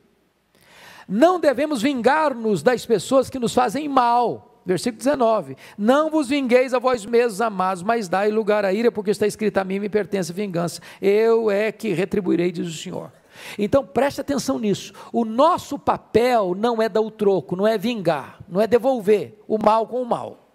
[1.08, 6.78] Não devemos vingar-nos das pessoas que nos fazem mal Versículo 19: Não vos vingueis a
[6.78, 10.30] vós mesmos, amados, mas dai lugar à ira, porque está escrito a mim me pertence
[10.30, 10.82] a vingança.
[11.00, 13.10] Eu é que retribuirei, diz o Senhor.
[13.58, 14.92] Então preste atenção nisso.
[15.12, 19.58] O nosso papel não é dar o troco, não é vingar, não é devolver o
[19.58, 20.48] mal com o mal.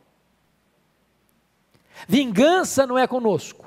[2.07, 3.63] Vingança não é conosco.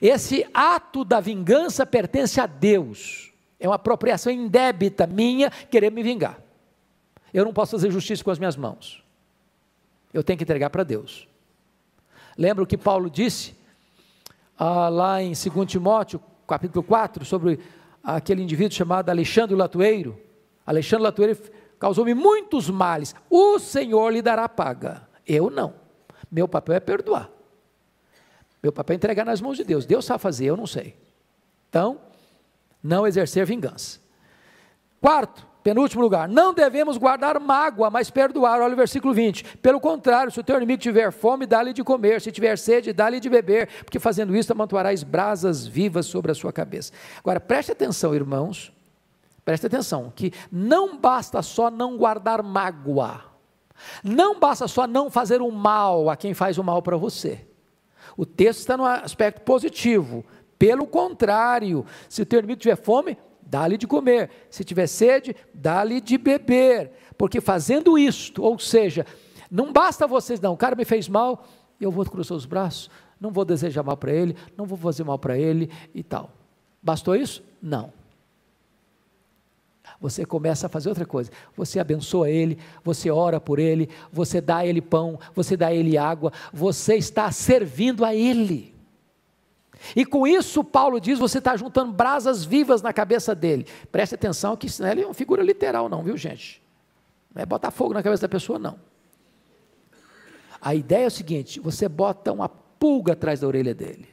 [0.00, 3.32] Esse ato da vingança pertence a Deus.
[3.58, 6.38] É uma apropriação indébita minha querer me vingar.
[7.34, 9.02] Eu não posso fazer justiça com as minhas mãos.
[10.12, 11.26] Eu tenho que entregar para Deus.
[12.36, 13.56] Lembra o que Paulo disse
[14.56, 17.60] ah, lá em 2 Timóteo, capítulo 4, sobre
[18.02, 20.18] aquele indivíduo chamado Alexandre Latueiro?
[20.66, 21.38] Alexandre Latueiro
[21.78, 23.14] causou-me muitos males.
[23.30, 25.06] O Senhor lhe dará paga.
[25.26, 25.74] Eu não.
[26.30, 27.30] Meu papel é perdoar.
[28.62, 29.86] Meu papel é entregar nas mãos de Deus.
[29.86, 30.96] Deus sabe fazer, eu não sei.
[31.68, 32.00] Então,
[32.82, 34.00] não exercer vingança.
[35.00, 38.60] Quarto, Penúltimo lugar, não devemos guardar mágoa, mas perdoar.
[38.60, 39.58] Olha o versículo 20.
[39.58, 43.20] Pelo contrário, se o teu inimigo tiver fome, dá-lhe de comer, se tiver sede, dá-lhe
[43.20, 46.92] de beber, porque fazendo isso amontoarás brasas vivas sobre a sua cabeça.
[47.18, 48.72] Agora, preste atenção, irmãos,
[49.44, 53.24] preste atenção, que não basta só não guardar mágoa,
[54.02, 57.46] não basta só não fazer o mal a quem faz o mal para você.
[58.16, 60.24] O texto está no aspecto positivo.
[60.58, 63.16] Pelo contrário, se o teu inimigo tiver fome,
[63.48, 64.30] dá-lhe de comer.
[64.50, 66.92] Se tiver sede, dá-lhe de beber.
[67.16, 69.06] Porque fazendo isto, ou seja,
[69.50, 71.46] não basta vocês, não, o cara me fez mal,
[71.80, 72.90] eu vou cruzar os braços,
[73.20, 76.30] não vou desejar mal para ele, não vou fazer mal para ele e tal.
[76.82, 77.42] Bastou isso?
[77.60, 77.92] Não.
[80.00, 81.30] Você começa a fazer outra coisa.
[81.56, 85.74] Você abençoa ele, você ora por ele, você dá a ele pão, você dá a
[85.74, 88.77] ele água, você está servindo a ele.
[89.94, 93.66] E com isso, Paulo diz: você está juntando brasas vivas na cabeça dele.
[93.90, 96.62] Preste atenção que isso não é uma figura literal, não, viu, gente?
[97.34, 98.78] Não é botar fogo na cabeça da pessoa, não.
[100.60, 104.08] A ideia é o seguinte: você bota uma pulga atrás da orelha dele.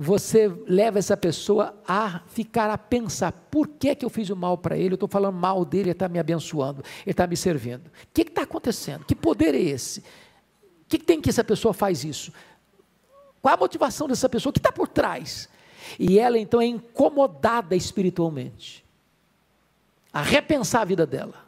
[0.00, 4.56] Você leva essa pessoa a ficar a pensar: por que, que eu fiz o mal
[4.56, 4.90] para ele?
[4.90, 7.86] Eu estou falando mal dele, ele está me abençoando, ele está me servindo.
[7.88, 9.04] O que está acontecendo?
[9.04, 10.00] Que poder é esse?
[10.00, 10.04] O
[10.88, 12.32] que, que tem que essa pessoa faz isso?
[13.40, 14.50] Qual a motivação dessa pessoa?
[14.50, 15.48] O que está por trás?
[15.98, 18.84] E ela então é incomodada espiritualmente
[20.12, 21.46] a repensar a vida dela.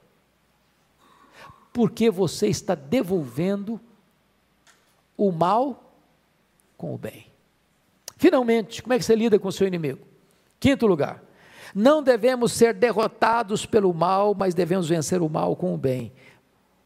[1.73, 3.81] Porque você está devolvendo
[5.17, 5.93] o mal
[6.77, 7.27] com o bem.
[8.17, 10.01] Finalmente, como é que você lida com o seu inimigo?
[10.59, 11.23] Quinto lugar,
[11.75, 16.13] não devemos ser derrotados pelo mal, mas devemos vencer o mal com o bem.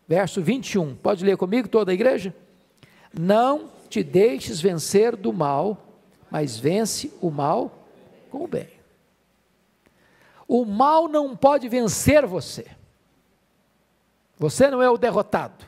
[0.06, 2.34] Verso 21, pode ler comigo toda a igreja?
[3.12, 5.78] Não te deixes vencer do mal,
[6.28, 7.86] mas vence o mal
[8.28, 8.68] com o bem.
[10.48, 12.66] O mal não pode vencer você.
[14.36, 15.64] Você não é o derrotado.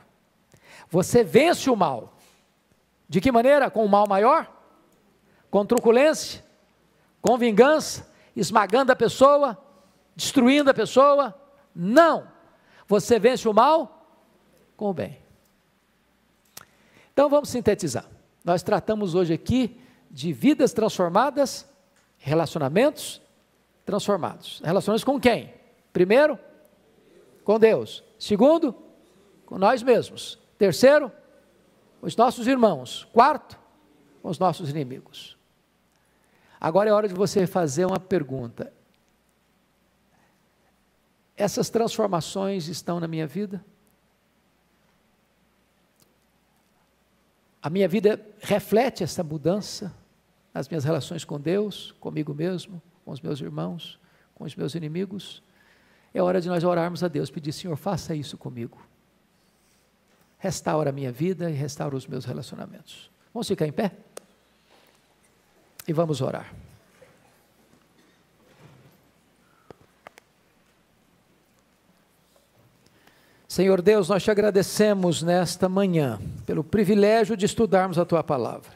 [0.91, 2.15] Você vence o mal.
[3.09, 3.71] De que maneira?
[3.71, 4.53] Com o mal maior?
[5.49, 6.45] Com truculência?
[7.23, 8.13] Com vingança?
[8.35, 9.57] Esmagando a pessoa?
[10.17, 11.33] Destruindo a pessoa?
[11.73, 12.27] Não.
[12.89, 14.05] Você vence o mal
[14.77, 15.17] com o bem.
[17.13, 18.16] Então vamos sintetizar.
[18.47, 19.77] Nós tratamos hoje aqui
[20.09, 21.69] de vidas transformadas,
[22.17, 23.21] relacionamentos
[23.85, 24.63] transformados.
[24.65, 25.53] Relações com quem?
[25.93, 26.39] Primeiro,
[27.43, 28.05] com Deus.
[28.17, 28.73] Segundo,
[29.45, 30.39] com nós mesmos.
[30.57, 31.11] Terceiro,
[32.01, 33.09] com os nossos irmãos.
[33.13, 33.59] Quarto,
[34.23, 35.37] com os nossos inimigos.
[36.61, 38.73] Agora é hora de você fazer uma pergunta.
[41.37, 43.65] Essas transformações estão na minha vida?
[47.67, 49.93] A minha vida reflete essa mudança
[50.55, 53.99] nas minhas relações com Deus, comigo mesmo, com os meus irmãos,
[54.37, 55.43] com os meus inimigos?
[56.15, 58.81] É hora de nós orarmos a Deus, pedir, Senhor, faça isso comigo.
[60.39, 63.11] Restaura a minha vida e restaura os meus relacionamentos.
[63.35, 63.91] Vamos ficar em pé?
[65.89, 66.55] E vamos orar.
[73.57, 78.73] Senhor Deus, nós te agradecemos nesta manhã pelo privilégio de estudarmos a tua palavra.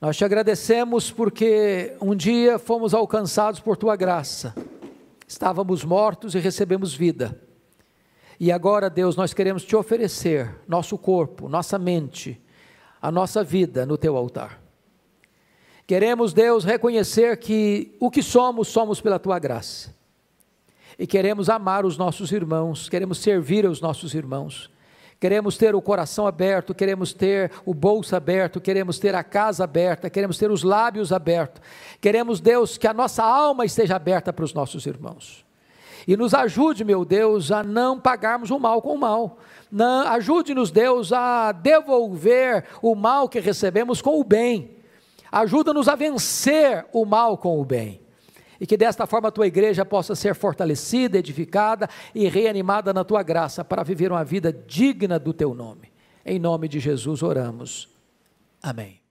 [0.00, 4.54] Nós te agradecemos porque um dia fomos alcançados por tua graça
[5.26, 7.36] Estávamos mortos e recebemos vida.
[8.38, 12.40] E agora, Deus, nós queremos te oferecer nosso corpo, nossa mente,
[13.02, 14.62] a nossa vida no teu altar.
[15.84, 20.03] Queremos, Deus, reconhecer que o que somos, somos pela tua graça.
[20.98, 24.70] E queremos amar os nossos irmãos, queremos servir aos nossos irmãos.
[25.18, 30.10] Queremos ter o coração aberto, queremos ter o bolso aberto, queremos ter a casa aberta,
[30.10, 31.62] queremos ter os lábios abertos.
[32.00, 35.44] Queremos, Deus, que a nossa alma esteja aberta para os nossos irmãos.
[36.06, 39.38] E nos ajude, meu Deus, a não pagarmos o mal com o mal.
[40.08, 44.76] Ajude-nos, Deus, a devolver o mal que recebemos com o bem.
[45.32, 48.03] Ajuda-nos a vencer o mal com o bem
[48.60, 53.22] e que desta forma a tua igreja possa ser fortalecida, edificada e reanimada na tua
[53.22, 55.92] graça para viver uma vida digna do teu nome.
[56.24, 57.88] Em nome de Jesus oramos.
[58.62, 59.03] Amém.